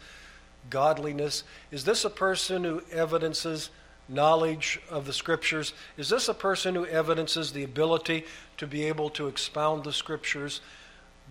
godliness? 0.69 1.45
Is 1.71 1.85
this 1.85 2.05
a 2.05 2.11
person 2.11 2.65
who 2.65 2.83
evidences 2.91 3.71
knowledge 4.09 4.81
of 4.91 5.07
the 5.07 5.13
scriptures? 5.13 5.75
Is 5.97 6.09
this 6.09 6.29
a 6.29 6.35
person 6.35 6.75
who 6.75 6.87
evidences 6.87 7.53
the 7.53 7.63
ability 7.63 8.25
to 8.57 8.67
be 8.67 8.83
able 8.87 9.11
to 9.11 9.29
expound 9.29 9.85
the 9.85 9.93
scriptures? 9.93 10.61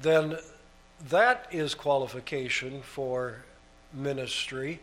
Then 0.02 0.38
that 1.08 1.48
is 1.52 1.74
qualification 1.76 2.82
for 2.82 3.38
ministry. 3.94 4.80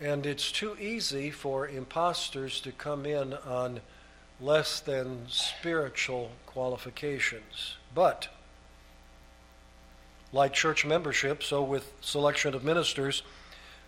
And 0.00 0.26
it's 0.26 0.52
too 0.52 0.76
easy 0.78 1.30
for 1.30 1.66
impostors 1.66 2.60
to 2.60 2.72
come 2.72 3.06
in 3.06 3.34
on 3.34 3.80
less 4.40 4.80
than 4.80 5.26
spiritual 5.28 6.30
qualifications. 6.46 7.76
But, 7.94 8.28
like 10.32 10.52
church 10.52 10.84
membership, 10.84 11.42
so 11.42 11.62
with 11.62 11.90
selection 12.00 12.54
of 12.54 12.62
ministers, 12.62 13.22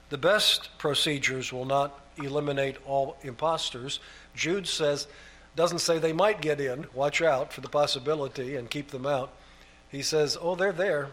the 0.09 0.19
best 0.19 0.77
procedures 0.79 1.53
will 1.53 1.65
not 1.65 2.01
eliminate 2.19 2.77
all 2.85 3.17
impostors. 3.23 4.01
Jude 4.35 4.67
says, 4.67 5.07
doesn't 5.55 5.79
say 5.79 5.99
they 5.99 6.13
might 6.13 6.41
get 6.41 6.61
in, 6.61 6.87
watch 6.95 7.23
out 7.23 7.53
for 7.53 7.61
the 7.61 7.69
possibility 7.69 8.57
and 8.57 8.69
keep 8.71 8.91
them 8.91 9.07
out. 9.07 9.33
He 9.91 10.03
says, 10.03 10.37
oh, 10.41 10.55
they're 10.55 10.73
there. 10.73 11.09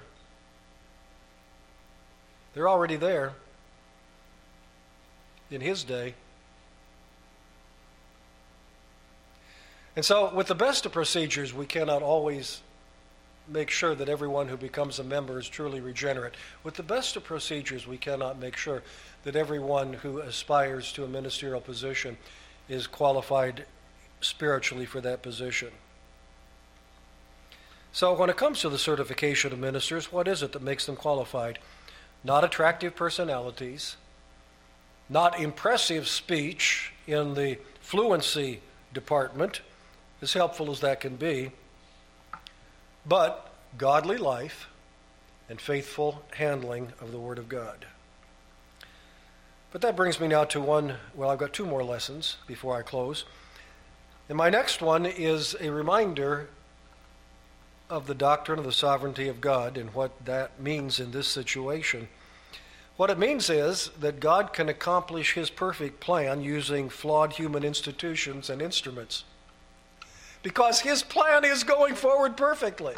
They're 2.53 2.69
already 2.69 2.95
there 2.95 3.34
in 5.49 5.61
his 5.61 5.84
day. 5.84 6.13
And 9.95 10.05
so, 10.05 10.34
with 10.34 10.47
the 10.47 10.55
best 10.55 10.86
of 10.86 10.91
procedures, 10.91 11.53
we 11.53 11.65
cannot 11.65 12.03
always 12.03 12.61
make 13.47 13.69
sure 13.69 13.95
that 13.95 14.09
everyone 14.09 14.47
who 14.47 14.57
becomes 14.57 14.99
a 14.99 15.03
member 15.03 15.39
is 15.39 15.47
truly 15.47 15.80
regenerate. 15.80 16.34
With 16.63 16.75
the 16.75 16.84
best 16.84 17.15
of 17.15 17.23
procedures, 17.23 17.88
we 17.88 17.97
cannot 17.97 18.39
make 18.39 18.57
sure 18.57 18.84
that 19.23 19.36
everyone 19.36 19.93
who 19.93 20.19
aspires 20.19 20.91
to 20.93 21.03
a 21.03 21.07
ministerial 21.07 21.61
position 21.61 22.17
is 22.69 22.86
qualified 22.86 23.65
spiritually 24.21 24.86
for 24.86 25.01
that 25.01 25.21
position. 25.21 25.69
So, 27.97 28.13
when 28.13 28.29
it 28.29 28.37
comes 28.37 28.61
to 28.61 28.69
the 28.69 28.77
certification 28.77 29.51
of 29.51 29.57
ministers, 29.57 30.11
what 30.11 30.27
is 30.27 30.43
it 30.43 30.51
that 30.51 30.61
makes 30.61 30.85
them 30.85 30.95
qualified? 30.95 31.57
Not 32.23 32.43
attractive 32.43 32.95
personalities, 32.95 33.97
not 35.09 35.39
impressive 35.39 36.07
speech 36.07 36.93
in 37.07 37.33
the 37.33 37.57
fluency 37.81 38.61
department, 38.93 39.61
as 40.21 40.33
helpful 40.33 40.69
as 40.69 40.79
that 40.81 40.99
can 40.99 41.15
be, 41.15 41.53
but 43.03 43.51
godly 43.79 44.17
life 44.17 44.67
and 45.49 45.59
faithful 45.59 46.21
handling 46.35 46.93
of 47.01 47.11
the 47.11 47.19
Word 47.19 47.39
of 47.39 47.49
God. 47.49 47.87
But 49.71 49.81
that 49.81 49.95
brings 49.95 50.19
me 50.19 50.27
now 50.27 50.43
to 50.43 50.61
one, 50.61 50.97
well, 51.15 51.31
I've 51.31 51.39
got 51.39 51.51
two 51.51 51.65
more 51.65 51.83
lessons 51.83 52.37
before 52.45 52.77
I 52.77 52.83
close. 52.83 53.23
And 54.29 54.37
my 54.37 54.51
next 54.51 54.83
one 54.83 55.07
is 55.07 55.55
a 55.59 55.71
reminder 55.71 56.49
of 57.89 58.07
the 58.07 58.15
doctrine 58.15 58.59
of 58.59 58.65
the 58.65 58.71
sovereignty 58.71 59.27
of 59.27 59.39
God 59.39 59.77
and 59.77 59.93
what 59.93 60.25
that 60.25 60.59
means 60.59 60.99
in 60.99 61.11
this 61.11 61.27
situation. 61.27 62.09
What 62.97 63.09
it 63.09 63.19
means 63.19 63.49
is 63.49 63.91
that 63.99 64.19
God 64.19 64.53
can 64.53 64.69
accomplish 64.69 65.33
his 65.33 65.49
perfect 65.49 65.99
plan 65.99 66.41
using 66.41 66.89
flawed 66.89 67.33
human 67.33 67.63
institutions 67.63 68.49
and 68.49 68.61
instruments. 68.61 69.23
Because 70.43 70.81
his 70.81 71.03
plan 71.03 71.45
is 71.45 71.63
going 71.63 71.95
forward 71.95 72.35
perfectly. 72.35 72.95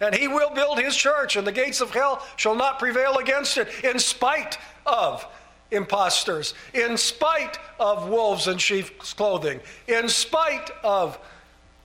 And 0.00 0.14
he 0.14 0.26
will 0.26 0.50
build 0.50 0.80
his 0.80 0.96
church, 0.96 1.36
and 1.36 1.46
the 1.46 1.52
gates 1.52 1.80
of 1.80 1.90
hell 1.90 2.26
shall 2.36 2.56
not 2.56 2.78
prevail 2.78 3.18
against 3.18 3.56
it, 3.58 3.68
in 3.84 3.98
spite 3.98 4.58
of 4.84 5.24
impostors, 5.70 6.54
in 6.74 6.96
spite 6.96 7.58
of 7.78 8.08
wolves 8.08 8.48
in 8.48 8.58
sheep's 8.58 9.12
clothing, 9.12 9.60
in 9.86 10.08
spite 10.08 10.70
of 10.82 11.18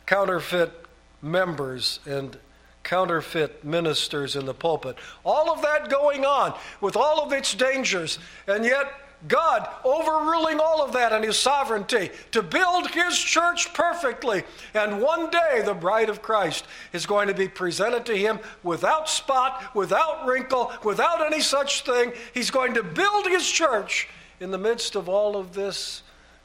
counterfeit 0.05 0.86
members 1.21 1.99
and 2.05 2.37
counterfeit 2.83 3.63
ministers 3.63 4.35
in 4.35 4.45
the 4.45 4.53
pulpit. 4.53 4.95
All 5.25 5.51
of 5.51 5.61
that 5.61 5.89
going 5.89 6.25
on 6.25 6.53
with 6.79 6.95
all 6.95 7.21
of 7.21 7.33
its 7.33 7.53
dangers, 7.53 8.17
and 8.47 8.63
yet 8.63 8.91
God 9.27 9.67
overruling 9.83 10.59
all 10.59 10.83
of 10.83 10.93
that 10.93 11.11
in 11.11 11.23
His 11.23 11.37
sovereignty 11.37 12.11
to 12.31 12.43
build 12.43 12.91
His 12.91 13.17
church 13.17 13.73
perfectly. 13.73 14.43
And 14.73 15.01
one 15.01 15.29
day 15.31 15.63
the 15.65 15.73
bride 15.73 16.09
of 16.09 16.21
Christ 16.21 16.65
is 16.93 17.05
going 17.05 17.27
to 17.27 17.33
be 17.33 17.47
presented 17.47 18.05
to 18.05 18.15
Him 18.15 18.39
without 18.63 19.09
spot, 19.09 19.75
without 19.75 20.27
wrinkle, 20.27 20.71
without 20.83 21.25
any 21.25 21.41
such 21.41 21.83
thing. 21.83 22.13
He's 22.33 22.51
going 22.51 22.75
to 22.75 22.83
build 22.83 23.25
His 23.25 23.49
church 23.49 24.07
in 24.39 24.51
the 24.51 24.57
midst 24.57 24.95
of 24.95 25.09
all 25.09 25.35
of 25.35 25.53
this 25.53 26.03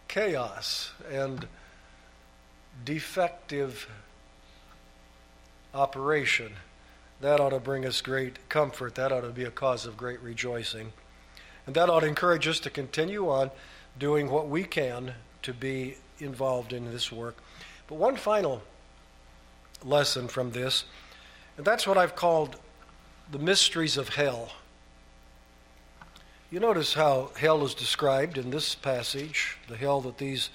chaos 0.09 0.93
and 1.11 1.47
defective 2.85 3.87
operation. 5.75 6.53
That 7.21 7.41
ought 7.41 7.51
to 7.51 7.61
bring 7.61 7.85
us 7.87 8.01
great 8.01 8.49
comfort. 8.49 8.95
That 8.97 9.13
ought 9.13 9.21
to 9.21 9.31
be 9.31 9.45
a 9.45 9.51
cause 9.51 9.87
of 9.87 9.97
great 9.97 10.21
rejoicing. 10.21 10.93
And 11.67 11.75
that 11.75 11.89
ought 11.89 12.01
to 12.01 12.07
encourage 12.07 12.49
us 12.49 12.59
to 12.61 12.71
continue 12.71 13.29
on 13.29 13.51
doing 13.99 14.31
what 14.31 14.49
we 14.49 14.65
can 14.65 15.15
to 15.43 15.53
be 15.53 15.97
involved 16.19 16.73
in 16.73 16.91
this 16.91 17.13
work. 17.13 17.37
But 17.87 17.97
one 17.97 18.17
final 18.17 18.63
lesson 19.85 20.29
from 20.29 20.53
this, 20.53 20.85
and 21.57 21.67
that's 21.67 21.87
what 21.87 21.99
I've 21.99 22.17
called 22.17 22.57
the 23.31 23.39
mysteries 23.39 23.97
of 23.97 24.11
hell. 24.11 24.53
You 26.51 26.61
notice 26.61 26.95
how 26.95 27.31
hell 27.37 27.65
is 27.65 27.75
described 27.75 28.37
in 28.37 28.51
this 28.51 28.75
passage, 28.75 29.57
the 29.69 29.77
hell 29.77 30.01
that 30.03 30.19
these 30.19 30.51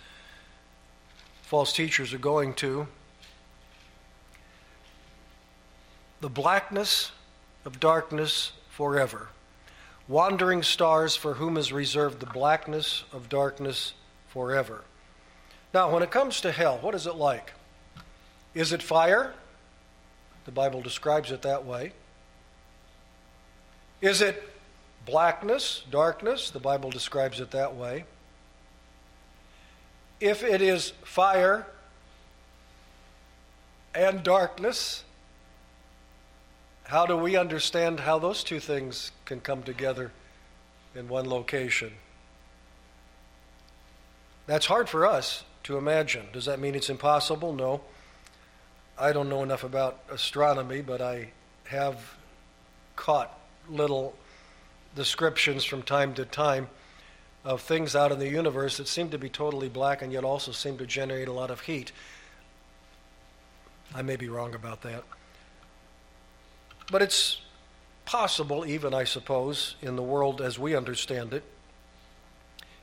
false 1.42 1.74
teachers 1.74 2.14
are 2.14 2.20
going 2.20 2.54
to. 2.56 2.88
The 6.22 6.30
blackness 6.30 7.12
of 7.66 7.80
darkness 7.80 8.52
forever 8.70 9.30
wandering 10.08 10.64
stars 10.64 11.16
for 11.16 11.34
whom 11.34 11.58
is 11.58 11.74
reserved 11.74 12.20
the 12.20 12.26
blackness 12.26 13.04
of 13.12 13.30
darkness 13.30 13.94
forever. 14.30 14.84
Now, 15.74 15.92
when 15.92 16.02
it 16.02 16.12
comes 16.12 16.42
to 16.42 16.52
hell, 16.52 16.78
what 16.82 16.96
is 16.96 17.08
it 17.08 17.16
like? 17.16 17.54
Is 18.54 18.72
it 18.72 18.82
fire? 18.82 19.34
The 20.46 20.52
Bible 20.52 20.82
describes 20.82 21.32
it 21.32 21.42
that 21.42 21.66
way. 21.66 21.92
Is 24.02 24.22
it 24.22 24.42
blackness, 25.06 25.84
darkness? 25.92 26.52
The 26.52 26.60
Bible 26.60 26.90
describes 26.90 27.40
it 27.40 27.52
that 27.52 27.76
way. 27.76 28.06
If 30.20 30.44
it 30.44 30.62
is 30.62 30.94
fire 31.04 31.68
and 33.94 34.24
darkness, 34.24 35.04
how 36.88 37.06
do 37.06 37.18
we 37.18 37.36
understand 37.36 38.00
how 38.00 38.18
those 38.18 38.44
two 38.44 38.62
things 38.62 39.12
can 39.26 39.42
come 39.42 39.62
together 39.62 40.12
in 40.96 41.10
one 41.10 41.30
location? 41.30 41.92
That's 44.46 44.66
hard 44.66 44.88
for 44.88 45.06
us 45.06 45.44
to 45.64 45.78
imagine. 45.78 46.28
Does 46.32 46.46
that 46.46 46.60
mean 46.60 46.76
it's 46.76 46.90
impossible? 46.90 47.52
No. 47.54 47.82
I 48.98 49.12
don't 49.12 49.28
know 49.28 49.44
enough 49.44 49.66
about 49.66 50.00
astronomy, 50.10 50.82
but 50.82 51.02
I 51.02 51.32
have 51.66 52.16
caught 52.96 53.38
little 53.70 54.16
descriptions 54.96 55.66
from 55.66 55.84
time 55.84 56.14
to 56.14 56.24
time 56.24 56.70
of 57.44 57.62
things 57.62 57.98
out 57.98 58.14
in 58.14 58.20
the 58.20 58.30
universe 58.30 58.78
that 58.78 58.88
seem 58.88 59.10
to 59.10 59.18
be 59.18 59.30
totally 59.30 59.68
black 59.68 60.02
and 60.02 60.14
yet 60.14 60.24
also 60.24 60.54
seem 60.54 60.78
to 60.78 60.86
generate 60.86 61.28
a 61.28 61.34
lot 61.34 61.52
of 61.52 61.60
heat. 61.62 61.92
I 63.94 64.02
may 64.02 64.16
be 64.16 64.30
wrong 64.30 64.56
about 64.56 64.84
that. 64.84 65.04
But 66.92 67.02
it's 67.02 67.42
possible, 68.06 68.66
even, 68.66 68.94
I 68.94 69.04
suppose, 69.04 69.76
in 69.82 69.96
the 69.96 70.04
world 70.04 70.42
as 70.42 70.58
we 70.58 70.76
understand 70.76 71.34
it. 71.34 71.44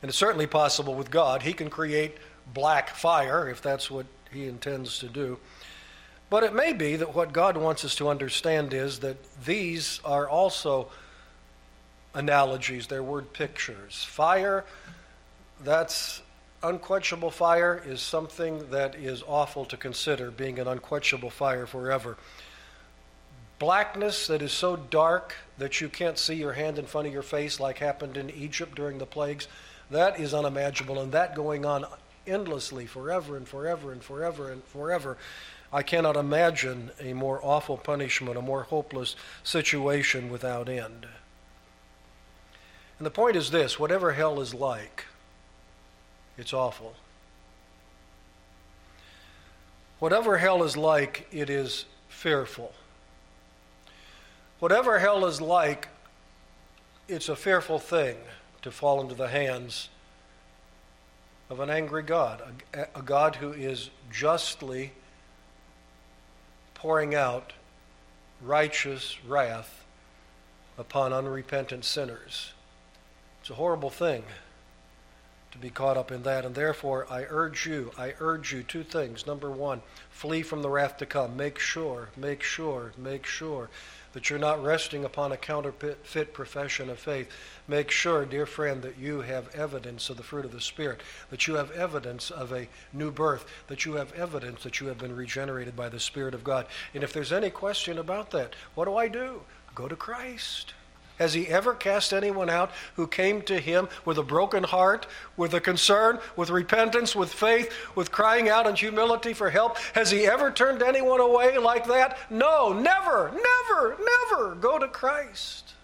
And 0.02 0.10
it's 0.10 0.18
certainly 0.18 0.46
possible 0.46 0.94
with 0.94 1.10
God. 1.10 1.42
He 1.42 1.54
can 1.54 1.70
create 1.70 2.18
black 2.52 2.90
fire 2.90 3.48
if 3.48 3.62
that's 3.62 3.90
what 3.90 4.04
He 4.30 4.46
intends 4.46 4.98
to 4.98 5.08
do. 5.08 5.38
But 6.28 6.42
it 6.42 6.54
may 6.54 6.74
be 6.74 6.96
that 6.96 7.14
what 7.14 7.32
God 7.32 7.56
wants 7.56 7.84
us 7.84 7.94
to 7.96 8.08
understand 8.08 8.74
is 8.74 8.98
that 9.00 9.16
these 9.44 10.00
are 10.04 10.28
also 10.28 10.90
analogies, 12.12 12.86
they're 12.86 13.02
word 13.02 13.32
pictures. 13.32 14.04
Fire, 14.04 14.64
that's 15.62 16.20
unquenchable 16.62 17.30
fire, 17.30 17.82
is 17.86 18.02
something 18.02 18.70
that 18.70 18.94
is 18.94 19.22
awful 19.26 19.64
to 19.66 19.76
consider, 19.76 20.30
being 20.30 20.58
an 20.58 20.68
unquenchable 20.68 21.30
fire 21.30 21.66
forever 21.66 22.18
blackness 23.58 24.26
that 24.26 24.42
is 24.42 24.52
so 24.52 24.76
dark 24.76 25.34
that 25.58 25.80
you 25.80 25.88
can't 25.88 26.18
see 26.18 26.34
your 26.34 26.52
hand 26.52 26.78
in 26.78 26.86
front 26.86 27.06
of 27.06 27.12
your 27.12 27.22
face, 27.22 27.60
like 27.60 27.78
happened 27.78 28.16
in 28.16 28.30
Egypt 28.30 28.74
during 28.74 28.98
the 28.98 29.06
plagues, 29.06 29.48
that 29.90 30.18
is 30.18 30.34
unimaginable. 30.34 31.00
And 31.00 31.12
that 31.12 31.34
going 31.34 31.64
on 31.64 31.84
endlessly, 32.26 32.86
forever 32.86 33.36
and 33.36 33.46
forever 33.46 33.92
and 33.92 34.02
forever 34.02 34.50
and 34.50 34.64
forever. 34.64 35.16
I 35.72 35.82
cannot 35.82 36.16
imagine 36.16 36.90
a 37.00 37.12
more 37.12 37.40
awful 37.42 37.76
punishment, 37.76 38.36
a 38.36 38.42
more 38.42 38.62
hopeless 38.62 39.16
situation 39.42 40.30
without 40.30 40.68
end. 40.68 41.06
And 42.98 43.06
the 43.06 43.10
point 43.10 43.36
is 43.36 43.50
this 43.50 43.78
whatever 43.78 44.12
hell 44.12 44.40
is 44.40 44.54
like, 44.54 45.04
it's 46.38 46.52
awful. 46.52 46.94
Whatever 49.98 50.38
hell 50.38 50.62
is 50.62 50.76
like, 50.76 51.26
it 51.32 51.48
is 51.50 51.86
fearful. 52.08 52.72
Whatever 54.60 54.98
hell 54.98 55.26
is 55.26 55.40
like, 55.40 55.88
it's 57.08 57.28
a 57.28 57.36
fearful 57.36 57.78
thing 57.78 58.16
to 58.62 58.70
fall 58.70 59.00
into 59.00 59.14
the 59.14 59.28
hands 59.28 59.88
of 61.50 61.60
an 61.60 61.68
angry 61.68 62.02
God, 62.02 62.42
a, 62.72 62.86
a, 62.98 63.02
God 63.02 63.36
who 63.36 63.52
is 63.52 63.90
justly 64.10 64.92
pouring 66.74 67.14
out 67.14 67.52
righteous 68.40 69.18
wrath 69.26 69.84
upon 70.78 71.12
unrepentant 71.12 71.84
sinners. 71.84 72.52
It's 73.40 73.50
a 73.50 73.54
horrible 73.54 73.90
thing 73.90 74.24
to 75.52 75.58
be 75.58 75.70
caught 75.70 75.96
up 75.96 76.10
in 76.10 76.22
that. 76.22 76.44
And 76.44 76.54
therefore, 76.54 77.06
I 77.10 77.26
urge 77.28 77.66
you, 77.66 77.92
I 77.98 78.14
urge 78.18 78.52
you 78.52 78.62
two 78.62 78.82
things. 78.82 79.26
Number 79.26 79.50
one, 79.50 79.82
flee 80.10 80.42
from 80.42 80.62
the 80.62 80.70
wrath 80.70 80.96
to 80.98 81.06
come. 81.06 81.36
Make 81.36 81.58
sure, 81.58 82.08
make 82.16 82.42
sure, 82.42 82.92
make 82.96 83.26
sure 83.26 83.68
that 84.14 84.30
you're 84.30 84.38
not 84.38 84.62
resting 84.62 85.04
upon 85.04 85.32
a 85.32 85.36
counterfeit 85.36 86.32
profession 86.32 86.88
of 86.88 86.98
faith. 86.98 87.28
Make 87.68 87.90
sure, 87.90 88.24
dear 88.24 88.46
friend, 88.46 88.80
that 88.82 88.96
you 88.96 89.20
have 89.20 89.54
evidence 89.54 90.08
of 90.08 90.16
the 90.16 90.22
fruit 90.22 90.44
of 90.44 90.52
the 90.52 90.60
Spirit, 90.60 91.02
that 91.30 91.46
you 91.46 91.54
have 91.54 91.70
evidence 91.72 92.30
of 92.30 92.52
a 92.52 92.68
new 92.92 93.10
birth, 93.10 93.44
that 93.66 93.84
you 93.84 93.94
have 93.94 94.12
evidence 94.12 94.62
that 94.62 94.80
you 94.80 94.86
have 94.86 94.98
been 94.98 95.14
regenerated 95.14 95.76
by 95.76 95.88
the 95.88 96.00
Spirit 96.00 96.34
of 96.34 96.44
God. 96.44 96.66
And 96.94 97.04
if 97.04 97.12
there's 97.12 97.32
any 97.32 97.50
question 97.50 97.98
about 97.98 98.30
that, 98.30 98.54
what 98.74 98.86
do 98.86 98.96
I 98.96 99.08
do? 99.08 99.42
Go 99.74 99.88
to 99.88 99.96
Christ. 99.96 100.72
Has 101.18 101.34
he 101.34 101.46
ever 101.46 101.74
cast 101.74 102.12
anyone 102.12 102.50
out 102.50 102.72
who 102.96 103.06
came 103.06 103.42
to 103.42 103.60
him 103.60 103.88
with 104.04 104.18
a 104.18 104.22
broken 104.22 104.64
heart, 104.64 105.06
with 105.36 105.54
a 105.54 105.60
concern, 105.60 106.18
with 106.36 106.50
repentance, 106.50 107.14
with 107.14 107.32
faith, 107.32 107.72
with 107.94 108.10
crying 108.10 108.48
out 108.48 108.66
in 108.66 108.74
humility 108.74 109.32
for 109.32 109.50
help? 109.50 109.78
Has 109.94 110.10
he 110.10 110.26
ever 110.26 110.50
turned 110.50 110.82
anyone 110.82 111.20
away 111.20 111.56
like 111.56 111.86
that? 111.86 112.18
No, 112.30 112.72
never, 112.72 113.30
never, 113.30 113.96
never. 113.98 114.54
Go 114.56 114.78
to 114.78 114.88
Christ, 114.88 115.74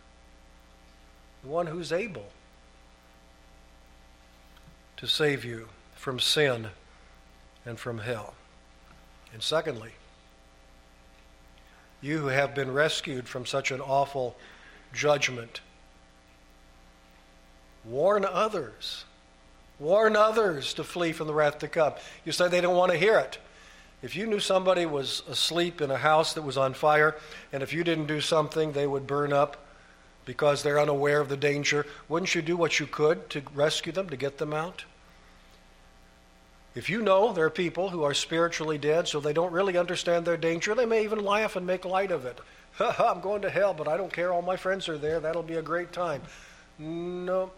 the 1.43 1.49
one 1.49 1.69
who's 1.69 1.93
able 1.93 2.27
to 4.97 5.07
save 5.07 5.45
you 5.45 5.69
from 5.95 6.19
sin 6.19 6.69
and 7.65 7.79
from 7.79 7.99
hell. 7.99 8.35
And 9.33 9.43
secondly, 9.43 9.93
you 12.03 12.19
who 12.19 12.27
have 12.27 12.55
been 12.55 12.73
rescued 12.73 13.29
from 13.29 13.47
such 13.47 13.71
an 13.71 13.81
awful 13.81 14.37
judgment. 14.93 15.61
Warn 17.85 18.25
others. 18.25 19.05
Warn 19.79 20.17
others 20.17 20.75
to 20.75 20.85
flee 20.85 21.13
from 21.13 21.27
the 21.27 21.35
wrath 21.35 21.59
to 21.61 21.69
come. 21.69 21.95
You 22.25 22.33
say 22.33 22.49
they 22.49 22.61
don't 22.61 22.77
want 22.77 22.93
to 22.93 22.99
hear 22.99 23.19
it. 23.19 23.39
If 24.03 24.17
you 24.17 24.27
knew 24.27 24.41
somebody 24.41 24.87
was 24.87 25.23
asleep 25.29 25.81
in 25.81 25.91
a 25.91 25.97
house 25.97 26.33
that 26.35 26.43
was 26.43 26.57
on 26.57 26.75
fire, 26.75 27.17
and 27.53 27.63
if 27.63 27.73
you 27.73 27.85
didn't 27.85 28.07
do 28.07 28.21
something, 28.21 28.73
they 28.73 28.87
would 28.87 29.07
burn 29.07 29.33
up 29.33 29.67
because 30.25 30.63
they're 30.63 30.81
unaware 30.81 31.21
of 31.21 31.29
the 31.29 31.37
danger, 31.37 31.87
wouldn't 32.09 32.35
you 32.35 32.43
do 32.43 32.57
what 32.57 32.79
you 32.79 32.87
could 32.87 33.29
to 33.31 33.43
rescue 33.55 33.93
them, 33.93 34.09
to 34.09 34.17
get 34.17 34.39
them 34.39 34.55
out? 34.55 34.85
If 36.75 36.89
you 36.89 37.03
know 37.03 37.33
there 37.33 37.47
are 37.47 37.51
people 37.51 37.89
who 37.89 38.05
are 38.05 38.15
spiritually 38.15 38.79
dead, 38.79 39.09
so 39.09 39.19
they 39.19 39.33
don't 39.33 39.53
really 39.53 39.77
understand 39.77 40.25
their 40.25 40.37
danger, 40.37 40.75
they 40.75 40.87
may 40.87 41.03
even 41.05 41.25
laugh 41.25 41.57
and 41.57 41.67
make 41.67 41.85
light 41.85 42.13
of 42.13 42.27
it. 42.27 42.39
I'm 42.81 43.21
going 43.21 43.43
to 43.43 43.51
hell, 43.51 43.75
but 43.75 43.89
I 43.89 43.97
don't 43.97 44.13
care. 44.13 44.33
All 44.33 44.43
my 44.43 44.57
friends 44.57 44.89
are 44.89 44.99
there. 44.99 45.21
That'll 45.21 45.43
be 45.43 45.57
a 45.57 45.63
great 45.63 45.93
time. 45.93 46.23
No. 46.79 47.51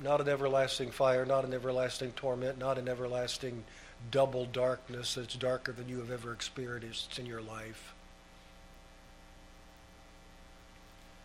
Not 0.00 0.20
an 0.20 0.28
everlasting 0.28 0.90
fire, 0.90 1.26
not 1.26 1.44
an 1.44 1.52
everlasting 1.52 2.12
torment, 2.12 2.58
not 2.58 2.78
an 2.78 2.88
everlasting 2.88 3.64
double 4.10 4.46
darkness 4.46 5.14
that's 5.14 5.34
darker 5.34 5.72
than 5.72 5.88
you 5.88 5.98
have 5.98 6.10
ever 6.10 6.32
experienced 6.32 7.18
in 7.18 7.26
your 7.26 7.40
life. 7.40 7.94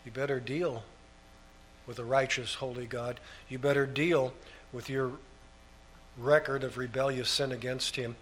You 0.04 0.12
better 0.12 0.40
deal 0.40 0.82
with 1.86 1.98
a 1.98 2.04
righteous, 2.04 2.54
holy 2.54 2.86
God. 2.86 3.20
You 3.48 3.58
better 3.58 3.86
deal 3.86 4.32
with 4.72 4.88
your 4.88 5.12
record 6.18 6.64
of 6.64 6.76
rebellious 6.76 7.28
sin 7.28 7.52
against 7.52 7.96
Him 7.96 8.16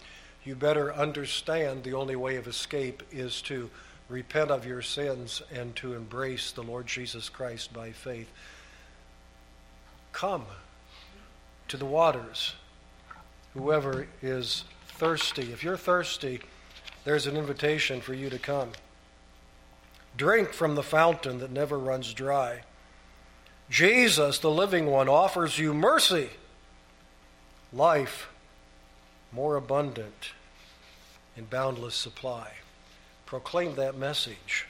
you 0.48 0.54
better 0.54 0.94
understand 0.94 1.82
the 1.82 1.92
only 1.92 2.16
way 2.16 2.36
of 2.36 2.46
escape 2.46 3.02
is 3.12 3.42
to 3.42 3.68
repent 4.08 4.50
of 4.50 4.64
your 4.64 4.80
sins 4.80 5.42
and 5.52 5.76
to 5.76 5.94
embrace 5.94 6.52
the 6.52 6.62
Lord 6.62 6.86
Jesus 6.86 7.28
Christ 7.28 7.70
by 7.72 7.92
faith. 7.92 8.30
Come 10.12 10.46
to 11.68 11.76
the 11.76 11.84
waters, 11.84 12.54
whoever 13.52 14.06
is 14.22 14.64
thirsty. 14.86 15.52
If 15.52 15.62
you're 15.62 15.76
thirsty, 15.76 16.40
there's 17.04 17.26
an 17.26 17.36
invitation 17.36 18.00
for 18.00 18.14
you 18.14 18.30
to 18.30 18.38
come. 18.38 18.70
Drink 20.16 20.54
from 20.54 20.76
the 20.76 20.82
fountain 20.82 21.40
that 21.40 21.50
never 21.50 21.78
runs 21.78 22.14
dry. 22.14 22.62
Jesus, 23.68 24.38
the 24.38 24.50
living 24.50 24.86
one, 24.86 25.10
offers 25.10 25.58
you 25.58 25.74
mercy, 25.74 26.30
life 27.72 28.28
more 29.32 29.56
abundant 29.56 30.30
in 31.36 31.44
boundless 31.44 31.94
supply. 31.94 32.52
Proclaim 33.26 33.74
that 33.74 33.96
message 33.96 34.66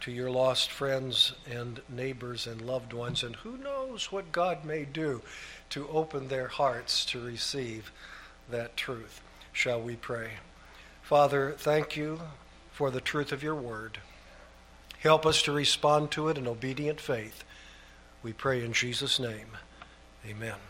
to 0.00 0.12
your 0.12 0.30
lost 0.30 0.70
friends 0.70 1.32
and 1.50 1.80
neighbors 1.88 2.46
and 2.46 2.62
loved 2.62 2.92
ones, 2.92 3.22
and 3.22 3.34
who 3.36 3.56
knows 3.56 4.12
what 4.12 4.30
God 4.30 4.64
may 4.64 4.84
do 4.84 5.20
to 5.70 5.88
open 5.88 6.28
their 6.28 6.48
hearts 6.48 7.04
to 7.06 7.20
receive 7.20 7.90
that 8.50 8.76
truth. 8.76 9.20
Shall 9.52 9.80
we 9.80 9.96
pray? 9.96 10.30
Father, 11.02 11.54
thank 11.58 11.96
you 11.96 12.20
for 12.70 12.90
the 12.90 13.00
truth 13.00 13.32
of 13.32 13.42
your 13.42 13.56
word. 13.56 13.98
Help 15.00 15.26
us 15.26 15.42
to 15.42 15.52
respond 15.52 16.10
to 16.12 16.28
it 16.28 16.38
in 16.38 16.46
obedient 16.46 17.00
faith. 17.00 17.42
We 18.22 18.32
pray 18.32 18.64
in 18.64 18.72
Jesus' 18.72 19.18
name. 19.18 19.48
Amen. 20.26 20.67